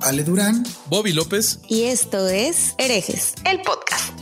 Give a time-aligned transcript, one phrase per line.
[0.00, 4.12] Ale Durán, Bobby López y esto es Herejes, el podcast.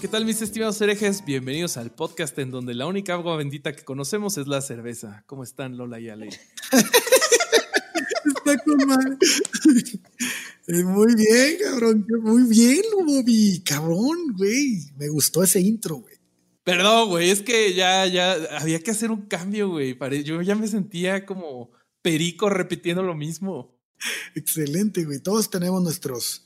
[0.00, 1.24] ¿Qué tal mis estimados herejes?
[1.24, 5.24] Bienvenidos al podcast en donde la única agua bendita que conocemos es la cerveza.
[5.26, 6.28] ¿Cómo están Lola y Ale?
[8.24, 9.18] Está con mal.
[10.68, 12.06] Eh, muy bien, cabrón.
[12.22, 13.62] Muy bien, Bobby.
[13.64, 14.92] Cabrón, güey.
[14.96, 16.14] Me gustó ese intro, güey.
[16.62, 17.30] Perdón, güey.
[17.30, 19.98] Es que ya, ya había que hacer un cambio, güey.
[20.22, 21.73] Yo ya me sentía como
[22.04, 23.74] perico repitiendo lo mismo.
[24.34, 25.20] Excelente, güey.
[25.20, 26.44] Todos tenemos nuestros,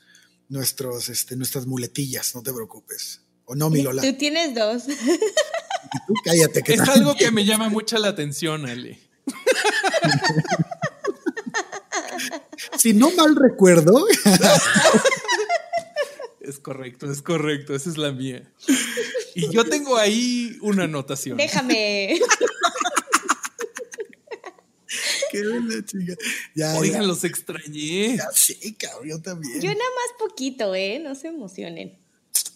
[0.49, 3.23] nuestros, este, nuestras muletillas, no te preocupes.
[3.45, 4.03] ¿O no, mi Lola?
[4.03, 4.85] Tú tienes dos.
[4.87, 6.63] tú cállate.
[6.63, 9.01] Que es algo que me llama mucho la atención, Ale.
[12.79, 14.07] si no mal recuerdo.
[16.41, 17.75] es correcto, es correcto.
[17.75, 18.49] Esa es la mía.
[19.35, 21.37] Y yo tengo ahí una anotación.
[21.37, 22.21] Déjame.
[25.33, 26.15] Qué buena chica.
[26.79, 28.17] Oigan, los extrañé.
[28.17, 29.61] Ya sí, cabrón, yo también.
[29.61, 30.99] Yo nada más poquito, ¿eh?
[30.99, 31.99] No se emocionen.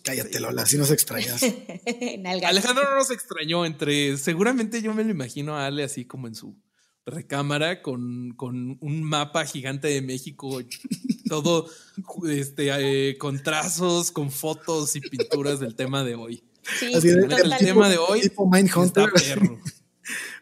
[0.02, 1.42] Cállate, Lola, si nos extrañas.
[2.44, 4.16] Alejandro no nos extrañó entre.
[4.16, 6.56] Seguramente yo me lo imagino a Ale así como en su
[7.04, 10.60] recámara con, con un mapa gigante de México,
[11.28, 11.68] todo
[12.28, 12.70] este,
[13.10, 16.44] eh, con trazos, con fotos y pinturas del tema de hoy.
[16.78, 19.10] Sí, el tema de hoy tipo Mindhunter.
[19.14, 19.58] está perro.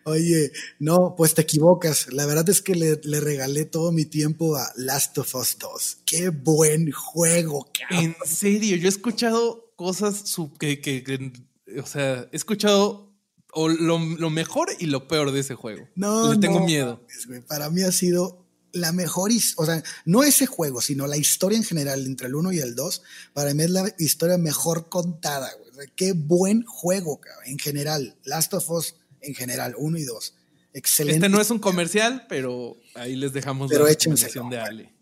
[0.05, 2.13] Oye, no, pues te equivocas.
[2.13, 5.99] La verdad es que le, regalé todo mi tiempo a Last of Us 2.
[6.07, 10.25] Qué buen juego, En serio, yo he escuchado cosas
[10.59, 11.33] que, que,
[11.79, 13.11] o sea, he escuchado
[13.55, 15.89] lo, mejor y lo peor de ese juego.
[15.95, 17.01] No, le tengo miedo.
[17.49, 21.65] Para mí ha sido la mejor, o sea, no ese juego, sino la historia en
[21.65, 25.51] general entre el 1 y el 2, para mí es la historia mejor contada,
[25.97, 28.17] qué buen juego, en general.
[28.25, 30.35] Last of Us en general, uno y dos.
[30.73, 31.17] Excelente.
[31.17, 34.93] Este no es un comercial, pero ahí les dejamos la recomendación de Ale.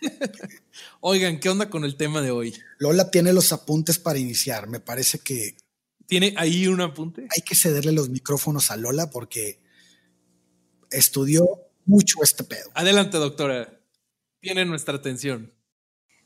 [1.00, 2.54] Oigan, ¿qué onda con el tema de hoy?
[2.78, 4.68] Lola tiene los apuntes para iniciar.
[4.68, 5.56] Me parece que.
[6.06, 7.26] ¿Tiene ahí un apunte?
[7.34, 9.58] Hay que cederle los micrófonos a Lola porque
[10.90, 11.44] estudió
[11.84, 12.70] mucho este pedo.
[12.74, 13.80] Adelante, doctora.
[14.40, 15.52] Tiene nuestra atención.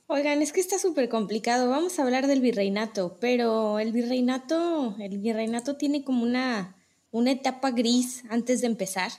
[0.06, 1.70] Oigan, es que está súper complicado.
[1.70, 6.76] Vamos a hablar del virreinato, pero el virreinato, el virreinato tiene como una
[7.10, 9.10] una etapa gris antes de empezar.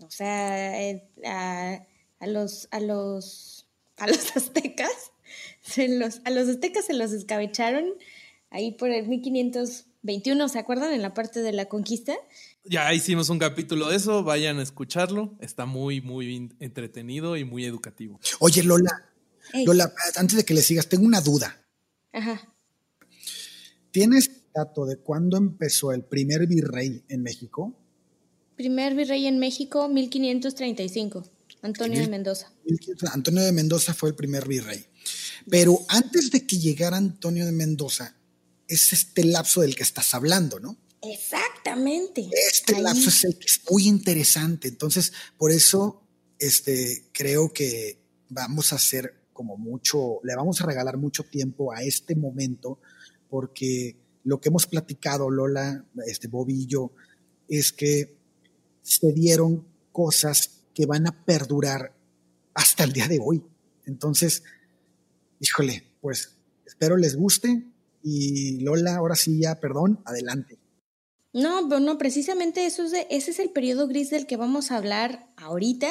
[0.00, 5.12] O sea, eh, a, los, a, los, a los aztecas,
[5.60, 7.84] se los, a los aztecas se los escabecharon
[8.50, 10.92] ahí por el 1521, ¿se acuerdan?
[10.92, 12.14] En la parte de la conquista.
[12.64, 15.36] Ya hicimos un capítulo de eso, vayan a escucharlo.
[15.40, 18.20] Está muy, muy entretenido y muy educativo.
[18.38, 19.10] Oye, Lola,
[19.64, 21.64] Lola, antes de que le sigas, tengo una duda.
[22.12, 22.54] Ajá.
[23.90, 27.76] ¿Tienes de cuándo empezó el primer virrey en México?
[28.56, 31.24] Primer virrey en México, 1535,
[31.62, 32.52] Antonio de Mendoza.
[33.12, 34.84] Antonio de Mendoza fue el primer virrey.
[35.48, 38.16] Pero antes de que llegara Antonio de Mendoza,
[38.66, 40.76] es este lapso del que estás hablando, ¿no?
[41.02, 42.28] Exactamente.
[42.32, 44.68] Este lapso es el que es muy interesante.
[44.68, 46.02] Entonces, por eso
[46.38, 51.82] este, creo que vamos a hacer como mucho, le vamos a regalar mucho tiempo a
[51.82, 52.80] este momento,
[53.30, 53.96] porque
[54.28, 56.28] lo que hemos platicado, Lola, este,
[56.66, 56.92] yo,
[57.48, 58.14] es que
[58.82, 61.94] se dieron cosas que van a perdurar
[62.52, 63.42] hasta el día de hoy.
[63.86, 64.42] Entonces,
[65.40, 67.64] híjole, pues espero les guste
[68.02, 70.58] y Lola, ahora sí ya, perdón, adelante.
[71.32, 74.76] No, pero no, precisamente eso es ese es el periodo gris del que vamos a
[74.76, 75.88] hablar ahorita.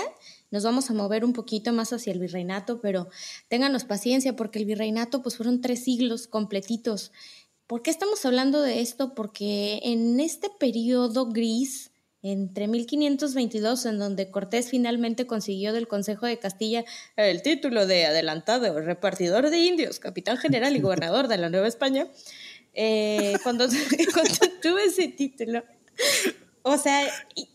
[0.51, 3.09] Nos vamos a mover un poquito más hacia el virreinato, pero
[3.47, 7.11] ténganos paciencia porque el virreinato pues fueron tres siglos completitos
[7.67, 9.13] ¿Por qué estamos hablando de esto?
[9.13, 11.91] Porque en este periodo gris,
[12.21, 16.85] entre 1522, en donde Cortés finalmente consiguió del Consejo de Castilla
[17.17, 22.07] el título de adelantado repartidor de indios, capitán general y gobernador de la Nueva España,
[22.73, 23.67] eh, cuando,
[24.61, 25.61] tuve ese título,
[26.61, 27.05] o sea,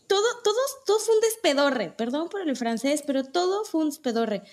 [0.05, 0.55] todo, todo,
[0.85, 4.43] todo fue un despedorre, perdón por el francés, pero todo fue un despedorre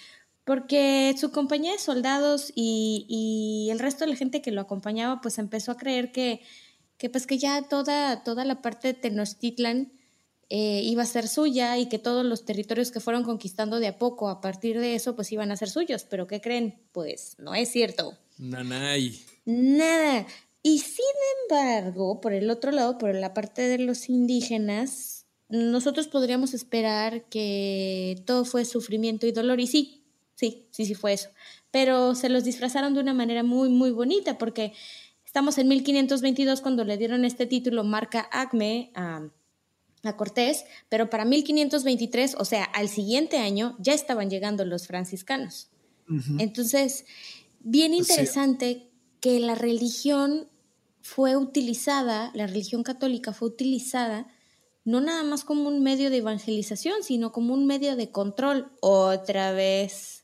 [0.50, 5.38] porque su compañía de soldados y, el resto de la gente que lo acompañaba pues
[5.38, 6.41] empezó a creer que,
[6.99, 9.93] que pues que ya toda, toda la parte de Tenochtitlan
[10.49, 13.99] eh, iba a ser suya y que todos los territorios que fueron conquistando de a
[14.00, 16.05] poco a partir de eso pues iban a ser suyos.
[16.11, 16.82] Pero ¿qué creen?
[16.91, 18.19] Pues no es cierto.
[18.37, 19.25] Nanay.
[19.44, 20.26] Nada.
[20.64, 21.05] Y sin
[21.49, 28.20] embargo, por el otro lado, por la parte de los indígenas, nosotros podríamos esperar que
[28.26, 29.61] todo fue sufrimiento y dolor.
[29.61, 30.00] Y sí,
[30.41, 31.29] sí, sí, sí fue eso.
[31.71, 34.73] Pero se los disfrazaron de una manera muy, muy bonita, porque
[35.25, 39.29] estamos en 1522 cuando le dieron este título marca ACME a,
[40.03, 45.69] a Cortés, pero para 1523, o sea, al siguiente año, ya estaban llegando los franciscanos.
[46.39, 47.05] Entonces,
[47.61, 48.91] bien interesante
[49.21, 50.49] que la religión
[51.03, 54.27] fue utilizada, la religión católica fue utilizada
[54.85, 58.73] no nada más como un medio de evangelización, sino como un medio de control.
[58.81, 60.19] Otra vez.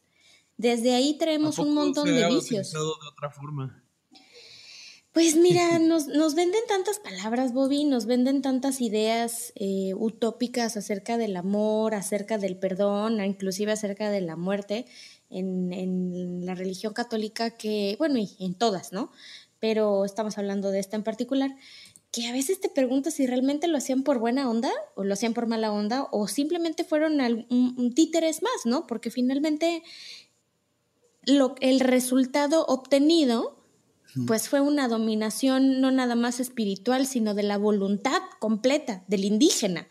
[0.56, 2.72] Desde ahí traemos un montón de vicios.
[2.72, 3.82] De otra forma?
[5.12, 11.16] Pues mira, nos, nos, venden tantas palabras, Bobby, nos venden tantas ideas eh, utópicas acerca
[11.16, 14.86] del amor, acerca del perdón, inclusive acerca de la muerte,
[15.30, 19.10] en, la religión católica que, bueno, y en todas, ¿no?
[19.58, 21.56] Pero estamos hablando de esta en particular,
[22.12, 25.34] que a veces te preguntas si realmente lo hacían por buena onda o lo hacían
[25.34, 27.20] por mala onda o simplemente fueron
[27.50, 28.86] un, títeres más, ¿no?
[28.86, 29.82] Porque finalmente
[31.26, 33.56] lo, el resultado obtenido
[34.26, 39.88] pues fue una dominación no nada más espiritual, sino de la voluntad completa del indígena.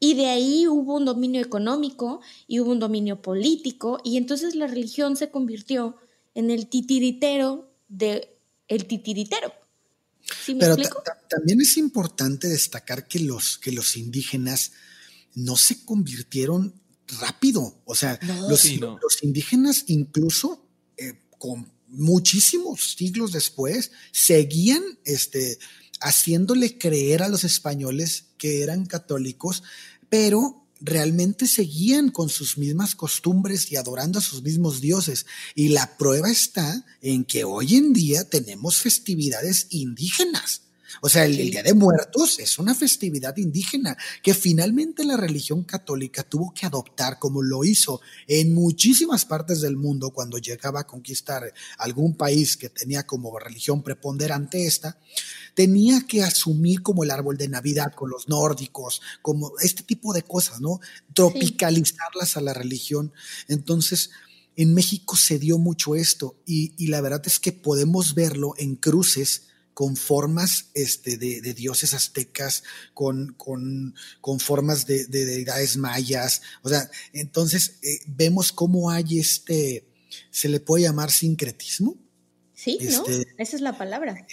[0.00, 4.66] Y de ahí hubo un dominio económico y hubo un dominio político y entonces la
[4.66, 5.96] religión se convirtió
[6.34, 8.36] en el titiritero de
[8.66, 9.52] el titiritero.
[10.46, 10.76] Pero
[11.28, 14.72] también es importante destacar que los, que los indígenas
[15.34, 16.80] no se convirtieron
[17.20, 17.80] rápido.
[17.84, 18.18] O sea,
[18.48, 20.66] los, los, indígenas incluso
[20.96, 25.58] eh, con muchísimos siglos después seguían este,
[26.00, 29.62] haciéndole creer a los españoles que eran católicos
[30.12, 35.24] pero realmente seguían con sus mismas costumbres y adorando a sus mismos dioses.
[35.54, 40.64] Y la prueba está en que hoy en día tenemos festividades indígenas.
[41.00, 46.22] O sea, el, Día de Muertos es una festividad indígena que finalmente la religión católica
[46.22, 51.52] tuvo que adoptar como lo hizo en muchísimas partes del mundo cuando llegaba a conquistar
[51.78, 54.98] algún país que tenía como religión preponderante esta
[55.54, 60.22] tenía que asumir como el árbol de Navidad con los nórdicos, como este tipo de
[60.22, 60.80] cosas, ¿no?
[61.12, 63.12] Tropicalizarlas a la religión.
[63.48, 64.10] Entonces,
[64.56, 69.48] en México se dio mucho esto y, la verdad es que podemos verlo en cruces
[69.74, 72.62] con formas este, de, dioses aztecas,
[72.94, 73.94] con, con,
[74.40, 76.42] formas de, deidades mayas.
[76.62, 79.86] O sea, entonces eh, vemos cómo hay este,
[80.30, 81.96] se le puede llamar sincretismo.
[82.54, 83.06] Sí, ¿no?
[83.06, 84.26] Este, Esa es la palabra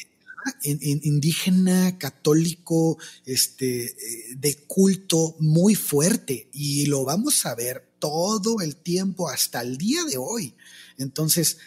[0.64, 8.78] indígena, católico, este, eh, de culto muy fuerte y lo vamos a ver todo el
[8.78, 10.56] tiempo hasta el día de hoy.
[10.98, 11.58] Entonces,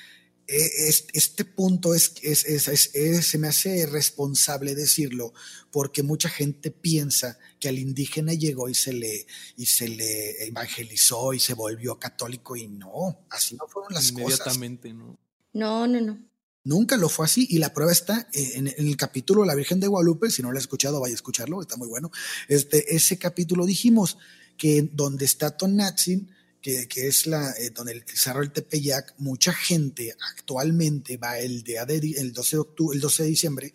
[0.46, 5.32] este punto es, se me hace responsable decirlo
[5.70, 11.32] porque mucha gente piensa que al indígena llegó y se le y se le evangelizó
[11.32, 14.20] y se volvió católico y no, así no fueron las cosas.
[14.20, 15.18] Inmediatamente, ¿no?
[15.54, 16.18] No, no, no.
[16.64, 19.88] Nunca lo fue así y la prueba está en, el capítulo de La Virgen de
[19.88, 22.12] Guadalupe, si no lo has escuchado, vaya a escucharlo, está muy bueno.
[22.48, 24.16] Este, ese capítulo dijimos
[24.56, 26.30] que donde está Tonatzin,
[26.62, 31.62] que, que es la, eh, donde el Cerro del Tepeyac, mucha gente actualmente va el,
[31.62, 33.74] día de, el, 12 de octubre, el 12 de diciembre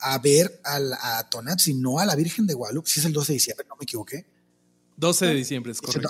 [0.00, 3.32] a ver a, a Tonatzin, no a la Virgen de Guadalupe, si es el 12
[3.32, 4.26] de diciembre, no me equivoqué.
[4.96, 6.08] 12 de diciembre, es correcto.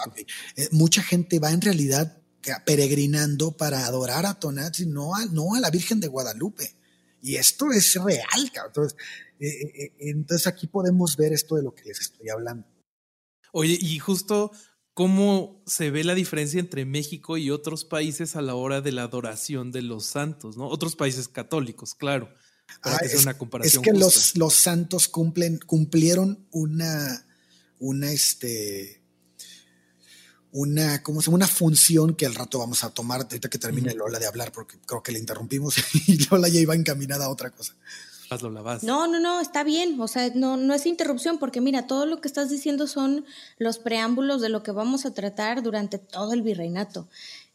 [0.56, 2.18] Eh, mucha gente va en realidad
[2.64, 6.74] peregrinando para adorar a Tonatzi, no a, no a la Virgen de Guadalupe.
[7.20, 8.96] Y esto es real, Entonces,
[9.40, 12.66] eh, eh, eh, entonces aquí podemos ver esto de lo que les estoy hablando.
[13.52, 14.52] Oye, y justo
[14.98, 19.04] cómo se ve la diferencia entre México y otros países a la hora de la
[19.04, 20.66] adoración de los santos, ¿no?
[20.66, 22.34] Otros países católicos, claro.
[22.82, 27.24] Ah, es, una comparación es que los, los santos cumplen, cumplieron una,
[27.78, 29.00] una, este,
[30.50, 34.26] una, como una función que al rato vamos a tomar, ahorita que termine Lola de
[34.26, 35.76] hablar, porque creo que le interrumpimos
[36.08, 37.76] y Lola ya iba encaminada a otra cosa.
[38.30, 38.84] Vas.
[38.84, 40.00] No, no, no, está bien.
[40.00, 43.24] O sea, no, no es interrupción, porque mira, todo lo que estás diciendo son
[43.58, 47.08] los preámbulos de lo que vamos a tratar durante todo el virreinato.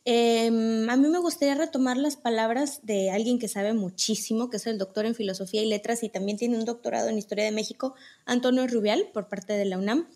[0.06, 4.68] Em, a mí me gustaría retomar las palabras de alguien que sabe muchísimo, que es
[4.68, 7.96] el doctor en filosofía y letras y también tiene un doctorado en historia de México,
[8.25, 10.08] Antonio Rubial, por parte de la UNAM.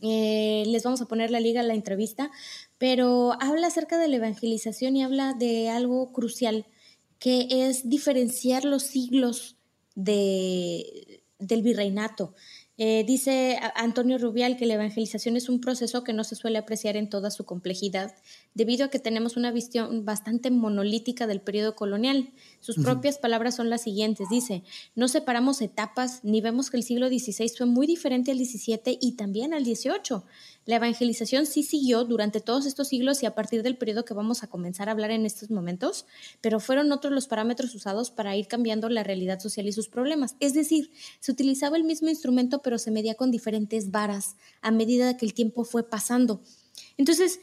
[0.00, 2.30] Eh, les vamos a poner la liga a la entrevista,
[2.78, 6.66] pero habla acerca de la evangelización y habla de algo crucial,
[7.18, 9.56] que es diferenciar los siglos
[9.94, 12.34] de, del virreinato.
[12.78, 16.96] Eh, dice Antonio Rubial que la evangelización es un proceso que no se suele apreciar
[16.96, 18.14] en toda su complejidad,
[18.54, 22.32] debido a que tenemos una visión bastante monolítica del periodo colonial.
[22.60, 24.28] Sus propias palabras son las siguientes.
[24.30, 28.98] Dice, no separamos etapas ni vemos que el siglo XVI fue muy diferente al XVII
[29.00, 30.22] y también al XVIII.
[30.64, 34.42] La evangelización sí siguió durante todos estos siglos y a partir del periodo que vamos
[34.42, 36.06] a comenzar a hablar en estos momentos,
[36.40, 40.36] pero fueron otros los parámetros usados para ir cambiando la realidad social y sus problemas.
[40.38, 45.16] Es decir, se utilizaba el mismo instrumento, pero se medía con diferentes varas a medida
[45.16, 46.40] que el tiempo fue pasando.
[46.96, 47.40] Entonces,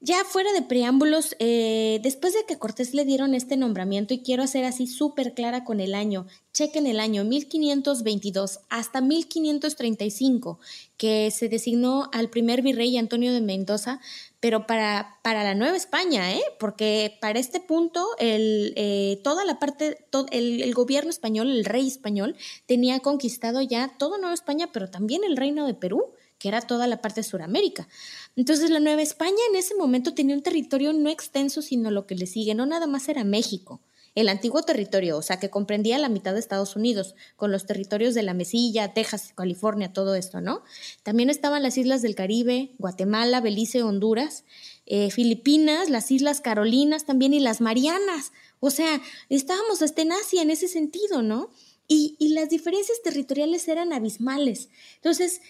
[0.00, 4.44] ya fuera de preámbulos, eh, después de que Cortés le dieron este nombramiento, y quiero
[4.44, 10.60] hacer así súper clara con el año, chequen el año 1522 hasta 1535,
[10.96, 14.00] que se designó al primer virrey Antonio de Mendoza,
[14.38, 16.42] pero para, para la Nueva España, ¿eh?
[16.60, 21.64] porque para este punto el, eh, toda la parte, todo, el, el, gobierno español, el
[21.64, 22.36] rey español,
[22.66, 26.86] tenía conquistado ya toda Nueva España, pero también el reino de Perú que era toda
[26.86, 27.88] la parte de Sudamérica.
[28.36, 32.14] Entonces la Nueva España en ese momento tenía un territorio no extenso, sino lo que
[32.14, 33.80] le sigue, no nada más era México,
[34.14, 38.14] el antiguo territorio, o sea, que comprendía la mitad de Estados Unidos, con los territorios
[38.14, 40.62] de la Mesilla, Texas, California, todo esto, ¿no?
[41.04, 44.44] También estaban las islas del Caribe, Guatemala, Belice, Honduras,
[44.86, 48.32] eh, Filipinas, las Islas Carolinas también y las Marianas.
[48.58, 51.50] O sea, estábamos hasta en Asia en ese sentido, ¿no?
[51.86, 54.68] Y, y las diferencias territoriales eran abismales.
[54.96, 55.42] Entonces,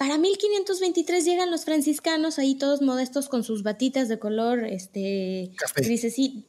[0.00, 5.52] para 1523 llegan los franciscanos, ahí todos modestos con sus batitas de color, este...
[5.58, 5.82] Café.
[5.86, 6.46] Dice, sí,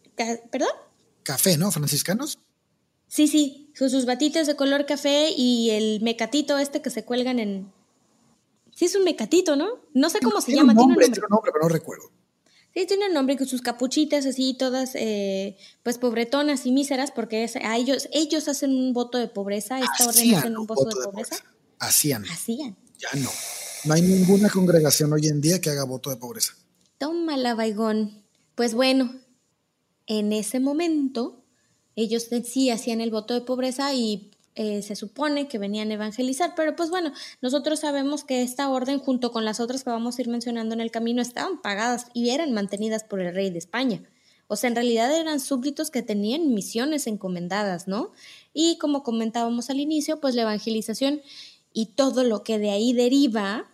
[0.50, 0.70] ¿perdón?
[1.24, 1.70] Café, ¿no?
[1.70, 2.40] ¿Franciscanos?
[3.10, 7.40] Sí, sí, con sus batitas de color café y el mecatito este que se cuelgan
[7.40, 7.74] en...
[8.74, 9.82] Sí, es un mecatito, ¿no?
[9.94, 10.72] No sé cómo se tiene llama.
[10.72, 12.10] Un nombre, tiene un nombre, pero no recuerdo.
[12.74, 17.44] Sí, tiene un nombre con sus capuchitas así, todas eh, pues pobretonas y míseras, porque
[17.44, 20.96] es, a ellos, ellos hacen un voto de pobreza, esta orden hacen un voto, de
[21.04, 21.36] pobreza.
[21.36, 21.44] pobreza.
[21.80, 22.24] Hacían.
[22.24, 22.78] Hacían.
[23.02, 23.30] Ya no.
[23.86, 26.54] No hay ninguna congregación hoy en día que haga voto de pobreza.
[27.00, 28.24] Tómala, Baigón.
[28.54, 29.16] Pues bueno,
[30.06, 31.44] en ese momento
[31.96, 36.54] ellos sí hacían el voto de pobreza y eh, se supone que venían a evangelizar,
[36.56, 40.22] pero pues bueno, nosotros sabemos que esta orden junto con las otras que vamos a
[40.22, 44.04] ir mencionando en el camino estaban pagadas y eran mantenidas por el rey de España.
[44.48, 48.12] O sea, en realidad eran súbditos que tenían misiones encomendadas, ¿no?
[48.54, 51.22] Y como comentábamos al inicio, pues la evangelización
[51.74, 53.72] y todo lo que de ahí deriva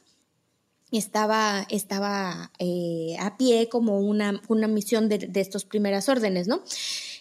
[0.91, 6.63] estaba, estaba eh, a pie como una, una misión de, de estas primeras órdenes, ¿no?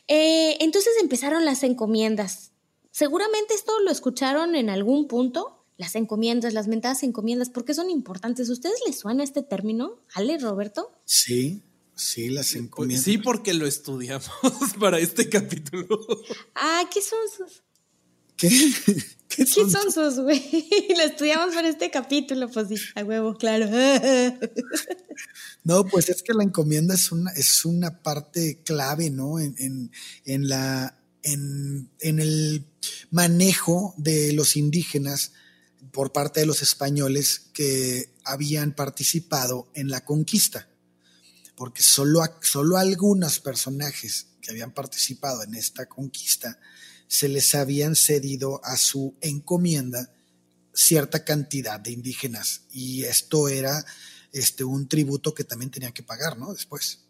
[0.09, 2.53] Eh, entonces empezaron las encomiendas.
[2.91, 7.91] Seguramente esto lo escucharon en algún punto, las encomiendas, las mentadas encomiendas, ¿por qué son
[7.91, 8.49] importantes?
[8.49, 10.93] ¿A ustedes les suena este término, Ale, Roberto?
[11.05, 11.63] Sí,
[11.95, 13.05] sí, las encomiendas.
[13.05, 14.31] Sí, porque lo estudiamos
[14.81, 15.87] para este capítulo.
[16.55, 17.66] Ah, ¿qué son sus?
[18.39, 18.49] ¿Qué?
[19.29, 20.41] ¿Qué son, ¿Qué son sus, güey?
[20.97, 23.69] Lo estudiamos para este capítulo, pues sí, a huevo, claro.
[25.65, 29.41] No, pues es que la encomienda es una, es una parte clave, ¿no?
[29.41, 29.91] En, en,
[30.25, 32.67] en la, en, en, el
[33.11, 35.33] manejo de los indígenas
[35.91, 40.69] por parte de los españoles que habían participado en la conquista.
[41.57, 46.61] Porque solo, solo algunos personajes que habían participado en esta conquista
[47.09, 50.13] se les habían cedido a su encomienda
[50.73, 53.85] cierta cantidad de indígenas y esto era
[54.33, 56.53] este, un tributo que también tenían que pagar, ¿no?
[56.53, 57.09] Después.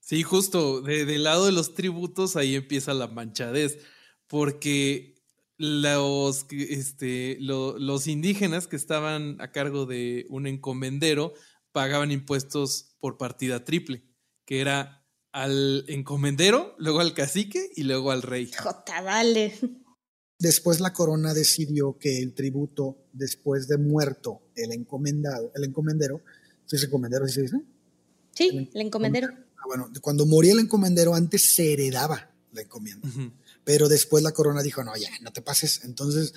[0.00, 3.78] Sí, justo, de, del lado de los tributos ahí empieza la manchadez,
[4.26, 5.16] porque
[5.56, 11.34] los, este, lo, los indígenas que estaban a cargo de un encomendero
[11.72, 14.04] pagaban impuestos por partida triple,
[14.44, 15.05] que era
[15.36, 18.50] al encomendero, luego al cacique y luego al rey.
[18.58, 19.52] Jota, dale.
[20.38, 26.22] Después la corona decidió que el tributo, después de muerto el encomendado, el encomendero,
[26.64, 27.60] ¿sí es encomendero, se dice?
[28.34, 29.28] Sí, el, el encomendero.
[29.30, 33.32] Ah, bueno, cuando moría el encomendero antes se heredaba la encomienda, uh -huh.
[33.62, 35.82] pero después la corona dijo, no, ya, no te pases.
[35.84, 36.32] Entonces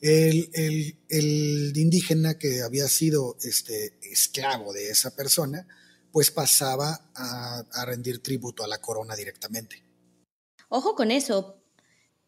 [0.00, 5.66] el, el, el indígena que había sido este, esclavo de esa persona,
[6.14, 9.82] pues pasaba a, rendir tributo a la corona directamente.
[10.68, 11.56] Ojo con eso,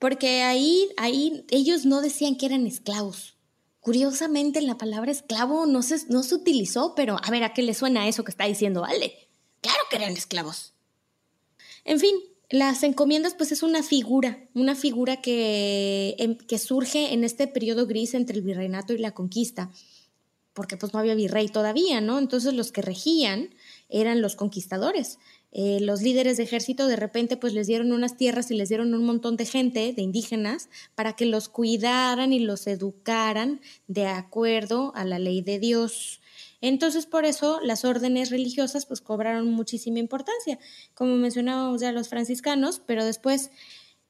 [0.00, 3.36] porque ahí, ahí ellos no decían que eran esclavos.
[3.78, 7.74] Curiosamente la palabra esclavo no se, no se utilizó, pero a ver, ¿a qué le
[7.74, 9.28] suena eso que está diciendo Ale?
[9.60, 10.74] Claro que eran esclavos.
[11.84, 12.16] En fin,
[12.50, 18.14] las encomiendas pues es una figura, una figura que, que surge en este periodo gris
[18.14, 19.70] entre el virreinato y la conquista,
[20.54, 22.18] porque pues no había virrey todavía, ¿no?
[22.18, 23.50] Entonces los que regían
[23.88, 25.18] eran los conquistadores.
[25.52, 28.92] Eh, los líderes de ejército de repente pues les dieron unas tierras y les dieron
[28.94, 34.92] un montón de gente, de indígenas, para que los cuidaran y los educaran de acuerdo
[34.94, 36.20] a la ley de Dios.
[36.60, 40.58] Entonces, por eso las órdenes religiosas pues cobraron muchísima importancia,
[40.94, 43.50] como mencionábamos ya los franciscanos, pero después,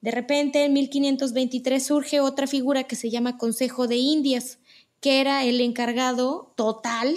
[0.00, 4.58] de repente, en 1523 surge otra figura que se llama Consejo de Indias,
[5.00, 7.14] que era el encargado total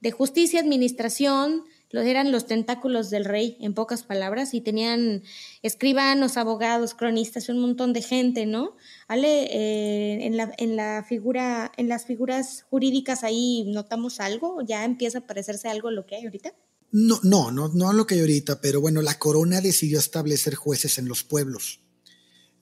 [0.00, 5.22] de justicia, administración, eran los tentáculos del rey, en pocas palabras, y tenían
[5.62, 8.76] escribanos, abogados, cronistas, un montón de gente, ¿no?
[9.08, 14.84] Ale, eh, en, la, en la figura, en las figuras jurídicas ahí notamos algo, ya
[14.84, 16.54] empieza a parecerse algo lo que hay ahorita.
[16.92, 20.98] No, no, no, no lo que hay ahorita, pero bueno, la corona decidió establecer jueces
[20.98, 21.80] en los pueblos.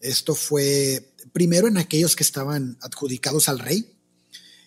[0.00, 3.93] Esto fue primero en aquellos que estaban adjudicados al rey,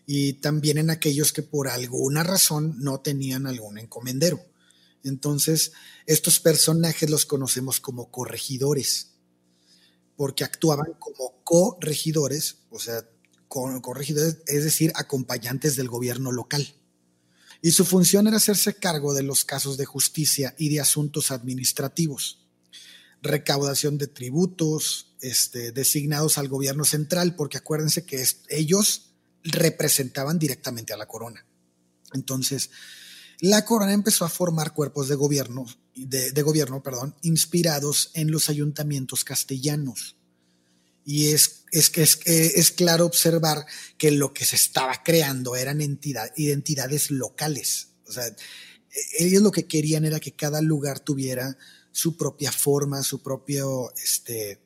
[0.10, 4.40] y también en aquellos que por alguna razón no tenían algún encomendero.
[5.04, 5.74] Entonces,
[6.06, 9.12] estos personajes los conocemos como corregidores,
[10.16, 13.06] porque actuaban como corregidores, o sea,
[13.50, 16.74] corregidores, es decir, acompañantes del gobierno local.
[17.62, 22.48] Y su función era hacerse cargo de los casos de justicia y de asuntos administrativos,
[23.22, 29.07] recaudación de tributos, este, designados al gobierno central, porque acuérdense que ellos
[29.51, 31.46] representaban directamente a la corona.
[32.13, 32.70] Entonces,
[33.39, 39.24] la corona empezó a formar cuerpos de gobierno, de, gobierno, perdón, inspirados en los ayuntamientos
[39.24, 40.16] castellanos.
[41.06, 43.66] Y es, es, es, es claro observar
[43.98, 47.89] que lo que se estaba creando eran entidad, identidades locales.
[48.08, 48.25] O sea,
[49.20, 51.58] ellos lo que querían era que cada lugar tuviera
[51.92, 54.60] su propia forma, su propio, este,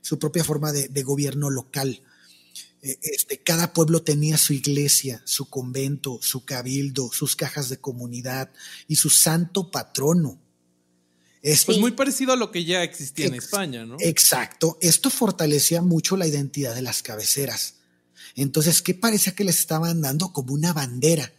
[0.00, 2.02] su propia forma de, de gobierno local.
[2.86, 8.52] Eh, este, cada pueblo tenía su iglesia, su convento, su cabildo, sus cajas de comunidad
[8.86, 10.40] y su santo patrono.
[11.42, 13.96] pues muy parecido a lo que ya existía en España, ¿no?
[13.98, 14.78] Exacto.
[14.80, 17.78] Esto fortalecía mucho la identidad de las cabeceras.
[18.36, 20.32] Entonces, ¿qué parecía que les estaban dando?
[20.32, 21.32] Como una bandera.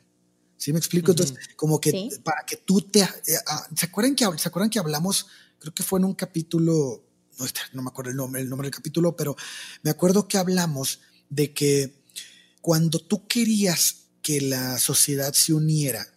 [0.57, 1.11] ¿Sí me explico?
[1.11, 2.99] Entonces, como que para que tú te...
[3.03, 3.07] Eh,
[3.47, 5.27] ah, ¿se, acuerdan que, ¿Se acuerdan que hablamos?
[5.59, 7.05] Creo que fue en un capítulo,
[7.39, 9.37] no, no me acuerdo el nombre, el nombre del capítulo, pero
[9.83, 11.93] me acuerdo que hablamos de que
[12.61, 16.07] cuando tú querías que la sociedad se uniera,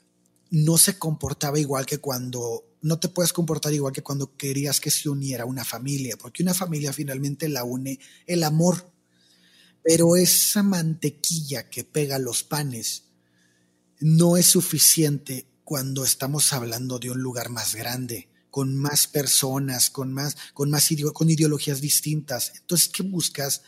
[0.51, 4.91] no se comportaba igual que cuando, no te puedes comportar igual que cuando querías que
[4.91, 8.91] se uniera una familia, porque una familia finalmente la une el amor.
[9.83, 13.05] Pero esa mantequilla que pega los panes
[14.01, 20.13] no es suficiente cuando estamos hablando de un lugar más grande, con más personas, con
[20.13, 22.53] más, con más con ideologías distintas.
[22.57, 23.63] Entonces, ¿qué buscas?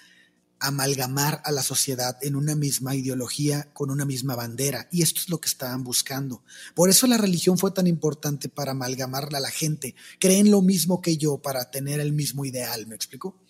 [0.63, 4.89] Amalgamar a la sociedad en una misma ideología, con una misma bandera.
[4.91, 6.45] Y esto es lo que estaban buscando.
[6.75, 9.95] Por eso la religión fue tan importante para amalgamarla a la gente.
[10.19, 13.43] Creen lo mismo que yo para tener el mismo ideal, ¿me explico?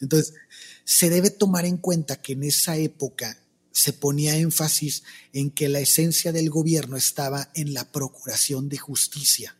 [0.00, 0.34] Entonces,
[0.84, 3.38] se debe tomar en cuenta que en esa época
[3.72, 5.02] se ponía énfasis
[5.32, 9.56] en que la esencia del gobierno estaba en la procuración de justicia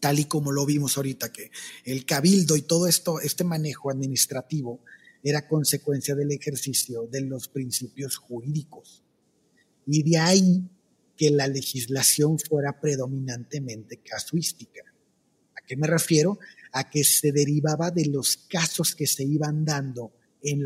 [0.00, 1.50] tal y como lo vimos ahorita, que
[1.84, 4.80] el cabildo y todo esto, este manejo administrativo,
[5.28, 9.02] era consecuencia del ejercicio de los principios jurídicos.
[9.84, 10.62] Y de ahí
[11.16, 14.82] que la legislación fuera predominantemente casuística.
[15.56, 16.38] ¿A qué me refiero?
[16.72, 20.12] A que se derivaba de los casos que se iban dando
[20.42, 20.64] en,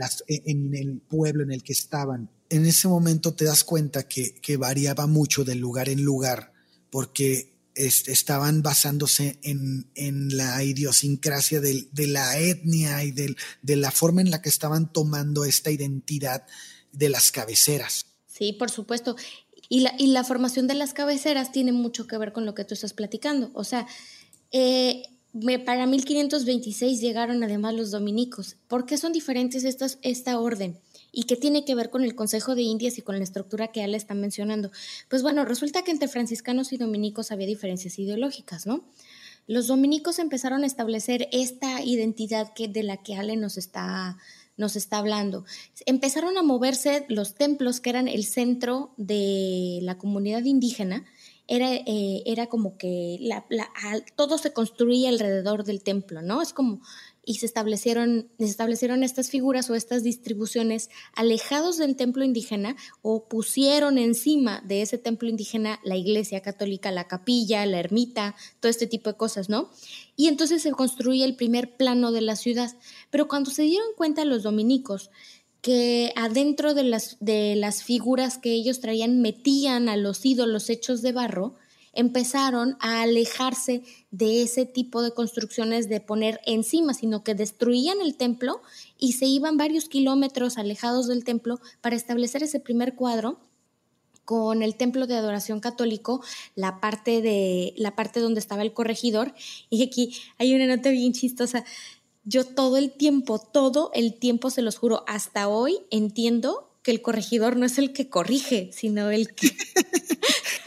[0.74, 2.28] el pueblo en el que estaban.
[2.50, 6.52] En ese momento te das cuenta que variaba mucho de lugar en lugar,
[6.90, 14.42] porque estaban basándose en, la idiosincrasia de, la etnia y de la forma en la
[14.42, 16.46] que estaban tomando esta identidad
[16.92, 18.06] de las cabeceras.
[18.26, 19.16] Sí, por supuesto.
[19.68, 22.64] Y la, y la formación de las cabeceras tiene mucho que ver con lo que
[22.64, 23.50] tú estás platicando.
[23.54, 23.87] O sea,
[24.50, 25.04] eh,
[25.64, 28.56] para 1526 llegaron además los dominicos.
[28.66, 30.78] ¿Por qué son diferentes estas, esta orden?
[31.12, 33.82] Y qué tiene que ver con el Consejo de Indias y con la estructura que
[33.82, 34.70] Ale está mencionando.
[35.08, 38.84] Pues bueno, resulta que entre franciscanos y dominicos había diferencias ideológicas, ¿no?
[39.46, 44.18] Los dominicos empezaron a establecer esta identidad que, de la que Ale nos está,
[44.56, 45.44] nos está hablando.
[45.86, 51.04] Empezaron a moverse los templos que eran el centro de la comunidad indígena,
[51.48, 53.44] era, eh, era, como que la,
[54.14, 56.42] todo se construía alrededor del templo, ¿no?
[56.42, 56.80] Es como
[57.24, 63.28] y se establecieron, se establecieron estas figuras o estas distribuciones alejados del templo indígena o
[63.28, 68.87] pusieron encima de ese templo indígena la iglesia católica, la capilla, la ermita, todo este
[68.87, 69.70] tipo de cosas, ¿no?
[70.16, 72.74] Y entonces se construye el primer plano de la ciudad.
[73.11, 75.11] Pero cuando se dieron cuenta los dominicos
[75.61, 81.02] que adentro de las, de las figuras que ellos traían metían a los ídolos hechos
[81.02, 81.54] de barro,
[81.92, 88.16] empezaron a alejarse de ese tipo de construcciones de poner encima, sino que destruían el
[88.16, 88.62] templo
[88.98, 93.38] y se iban varios kilómetros alejados del templo para establecer ese primer cuadro
[94.24, 96.22] con el templo de adoración católico,
[96.55, 99.35] la parte de la parte donde estaba el corregidor
[99.70, 101.64] y aquí hay una nota bien chistosa.
[102.24, 107.02] Yo todo el tiempo, todo el tiempo se los juro, hasta hoy entiendo que el
[107.02, 109.50] corregidor no es el que corrige, sino el que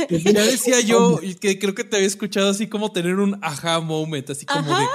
[0.10, 4.30] Ya decía yo que creo que te había escuchado así como tener un aha moment,
[4.30, 4.86] así como de.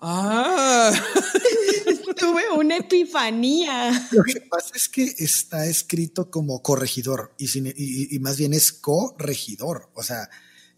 [0.00, 0.92] ¡Ah!
[2.16, 4.08] Tuve una epifanía.
[4.10, 9.90] Lo que pasa es que está escrito como corregidor y, más bien es corregidor.
[9.94, 10.28] O sea,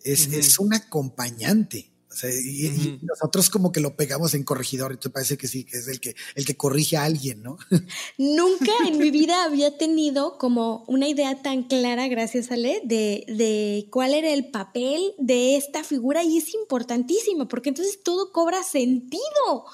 [0.02, 1.89] es, es un acompañante
[2.24, 5.88] y, nosotros como que lo pegamos en corregidor, y te parece que sí, que es
[5.88, 7.58] el que, el que corrige a alguien, ¿no?
[8.18, 13.24] Nunca en mi vida había tenido como una idea tan clara, gracias a Le, de,
[13.28, 18.62] de cuál era el papel de esta figura y es importantísimo, porque entonces todo cobra
[18.62, 19.66] sentido.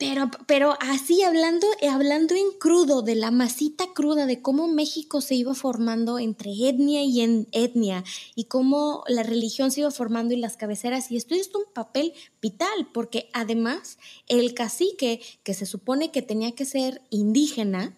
[0.00, 5.34] Pero, pero así hablando, hablando en crudo, de la masita cruda, de cómo México se
[5.34, 8.02] iba formando entre etnia y en etnia,
[8.34, 12.14] y cómo la religión se iba formando y las cabeceras, y esto es un papel
[12.40, 17.94] vital, porque además el cacique, que se supone que tenía que ser indígena,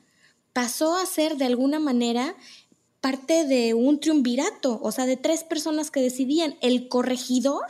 [0.52, 2.34] pasó a ser de alguna manera
[3.00, 7.62] parte de un triunvirato, o sea, de tres personas que decidían, el corregidor,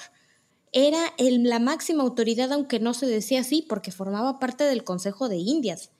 [0.73, 5.37] era la máxima autoridad, aunque no se decía así, porque formaba parte del Consejo de
[5.37, 5.91] Indias.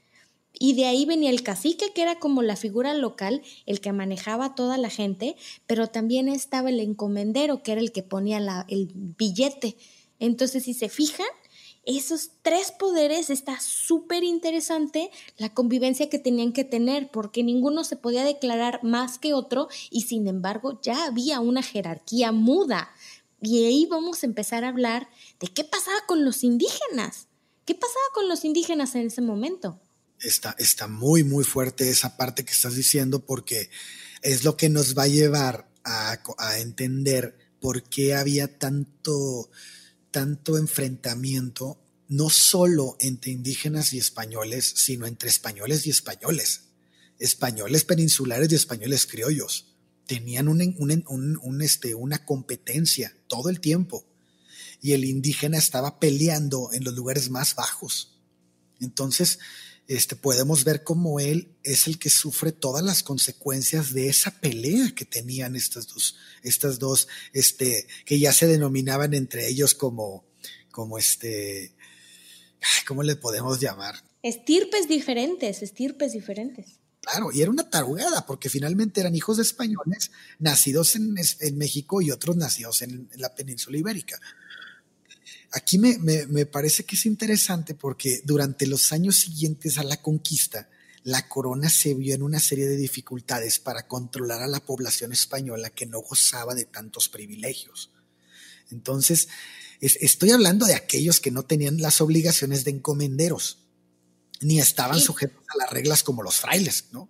[0.55, 4.47] Y de ahí venía el cacique, que era como la figura local, el que manejaba
[4.47, 8.91] a toda la gente, pero también estaba el encomendero, que era el que ponía el
[8.95, 9.77] billete.
[10.19, 11.27] Entonces, si se fijan,
[11.85, 17.97] esos tres poderes está súper interesante la convivencia que tenían que tener, porque ninguno se
[17.97, 22.91] podía declarar más que otro y sin embargo ya había una jerarquía muda.
[23.43, 25.09] Y ahí vamos a empezar a hablar
[25.41, 27.27] de qué pasaba con los indígenas.
[27.67, 29.81] ¿Qué pasaba con los indígenas en ese momento?
[30.21, 33.69] Está, está muy, muy fuerte esa parte que estás diciendo porque
[34.23, 36.21] es lo que nos va a llevar a,
[36.59, 39.51] entender por qué había tanto,
[40.13, 46.69] tanto enfrentamiento, no solo entre indígenas y españoles, sino entre españoles y españoles,
[47.19, 49.72] españoles peninsulares y españoles criollos
[50.07, 54.05] tenían un, este, una competencia todo el tiempo
[54.81, 58.19] y el indígena estaba peleando en los lugares más bajos.
[58.81, 59.39] Entonces,
[59.87, 64.93] este, podemos ver cómo él es el que sufre todas las consecuencias de esa pelea
[64.95, 70.25] que tenían estas dos, estas dos, este, que ya se denominaban entre ellos como,
[70.71, 71.75] como este,
[72.87, 73.97] ¿cómo le podemos llamar?
[74.23, 76.82] Estirpes diferentes, estirpes diferentes.
[77.03, 81.13] Claro, y era una tarugada, porque finalmente eran hijos de españoles nacidos en,
[81.57, 84.21] México y otros nacidos en, la península ibérica.
[85.51, 90.71] Aquí me, me, parece que es interesante porque durante los años siguientes a la conquista,
[91.03, 95.71] la corona se vio en una serie de dificultades para controlar a la población española
[95.71, 97.91] que no gozaba de tantos privilegios.
[98.71, 99.29] Entonces,
[99.81, 103.62] estoy hablando de aquellos que no tenían las obligaciones de encomenderos
[104.43, 107.09] ni estaban sujetos a las reglas como los frailes, ¿no?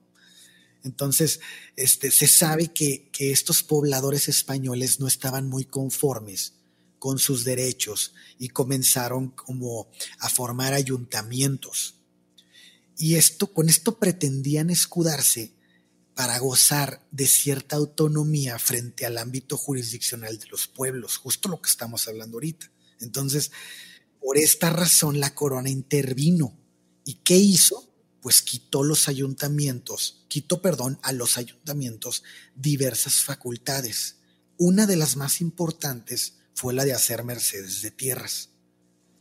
[0.85, 1.41] Entonces,
[1.77, 6.55] este, se sabe que, que estos pobladores españoles no estaban muy conformes
[6.99, 11.97] con sus derechos y comenzaron como a formar ayuntamientos.
[12.97, 15.55] Y esto, con esto pretendían escudarse
[16.15, 21.71] para gozar de cierta autonomía frente al ámbito jurisdiccional de los pueblos, justo lo que
[21.71, 22.71] estamos hablando ahorita.
[23.01, 23.51] Entonces,
[24.21, 26.57] por esta razón la corona intervino
[27.05, 27.89] ¿Y qué hizo?
[28.21, 32.23] Pues quitó los ayuntamientos, quitó, perdón, a los ayuntamientos
[32.55, 34.17] diversas facultades.
[34.59, 38.51] Una de las más importantes fue la de hacer mercedes de tierras.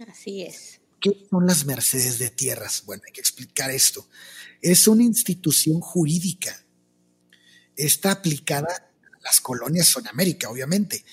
[0.07, 0.81] Así es.
[0.99, 2.83] ¿Qué son las mercedes de tierras?
[2.85, 4.07] Bueno, hay que explicar esto.
[4.61, 6.63] Es una institución jurídica.
[7.75, 11.03] Está aplicada a las colonias en América, obviamente,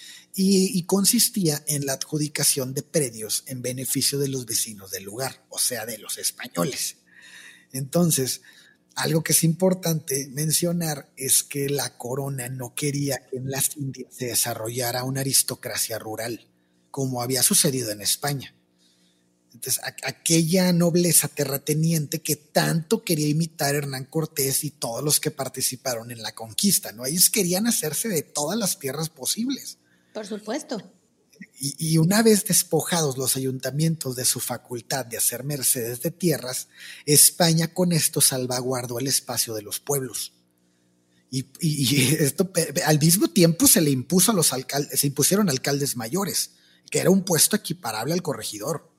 [0.41, 5.59] y, consistía en la adjudicación de predios en beneficio de los vecinos del lugar, o
[5.59, 6.99] sea, de los españoles.
[7.73, 8.43] Entonces,
[8.95, 14.15] algo que es importante mencionar es que la corona no quería que en las Indias
[14.15, 16.47] se desarrollara una aristocracia rural,
[16.93, 18.55] como había sucedido en España.
[19.53, 26.13] Entonces, aquella nobleza terrateniente que tanto quería imitar Hernán Cortés y todos los que participaron
[26.13, 27.07] en la conquista, ¿no?
[27.07, 29.79] Ellos querían hacerse de todas las tierras posibles.
[30.19, 30.83] Por supuesto.
[31.61, 36.67] Y, una vez despojados los ayuntamientos de su facultad de hacer mercedes de tierras,
[37.07, 40.33] España con esto salvaguardó el espacio de los pueblos.
[41.31, 41.47] Y,
[42.19, 42.51] esto
[42.85, 46.51] al mismo tiempo se le impuso a los alcaldes, se impusieron alcaldes mayores,
[46.91, 48.91] que era un puesto equiparable al corregidor.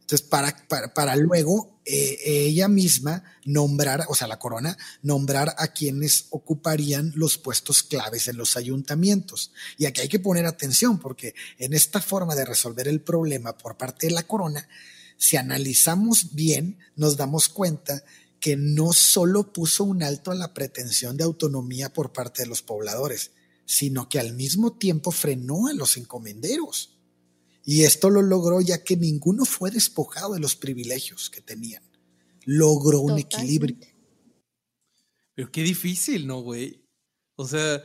[0.00, 0.56] Entonces, para,
[0.94, 7.36] para, luego eh, ella misma nombrar, o sea, la corona, nombrar a quienes ocuparían los
[7.36, 9.50] puestos claves en los ayuntamientos.
[9.76, 13.76] Y aquí hay que poner atención porque en esta forma de resolver el problema por
[13.76, 14.68] parte de la corona,
[15.16, 18.04] si analizamos bien, nos damos cuenta
[18.38, 22.62] que no solo puso un alto a la pretensión de autonomía por parte de los
[22.62, 23.32] pobladores,
[23.66, 26.99] sino que al mismo tiempo frenó a los encomenderos.
[27.64, 31.82] Y esto lo logró ya que ninguno fue despojado de los privilegios que tenían.
[32.44, 33.76] Logró un equilibrio.
[35.34, 36.84] Pero qué difícil, ¿no, güey?
[37.36, 37.82] O sea,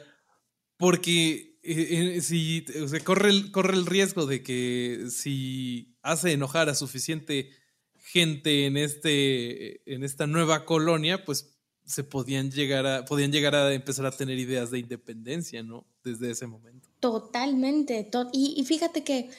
[0.78, 2.66] porque eh, eh, si
[3.04, 7.50] corre, el, corre el riesgo de que si hace enojar a suficiente
[7.98, 13.74] gente en, este, en esta nueva colonia, pues se podían llegar a, podían llegar a
[13.74, 15.88] empezar a tener ideas de independencia, ¿no?
[16.04, 16.90] Desde ese momento.
[17.00, 18.10] Totalmente.
[18.32, 19.30] y, fíjate que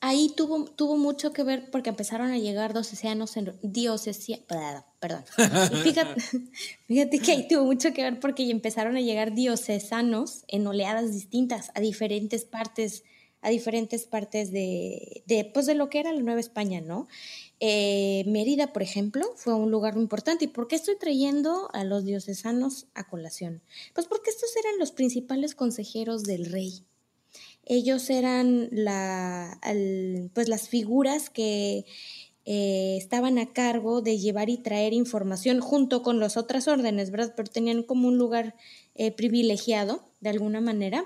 [0.00, 4.26] ahí tuvo, tuvo mucho que ver porque empezaron a llegar dos océanos en dioses,
[5.00, 5.24] perdón.
[5.82, 6.20] Fíjate,
[6.86, 11.70] fíjate, que ahí tuvo mucho que ver porque empezaron a llegar diocesanos en oleadas distintas
[11.74, 13.04] a diferentes partes,
[13.40, 17.06] a diferentes partes de, de, pues de lo que era la Nueva España, ¿no?
[17.60, 20.46] Eh, Mérida, por ejemplo, fue un lugar muy importante.
[20.46, 23.62] ¿Y por qué estoy trayendo a los diocesanos a colación?
[23.94, 26.84] Pues porque estos eran los principales consejeros del rey.
[27.68, 28.70] Ellos eran
[30.32, 31.84] pues las figuras que
[32.50, 37.34] eh, estaban a cargo de llevar y traer información junto con las otras órdenes, ¿verdad?
[37.36, 38.56] Pero tenían como un lugar
[38.94, 41.04] eh, privilegiado, de alguna manera.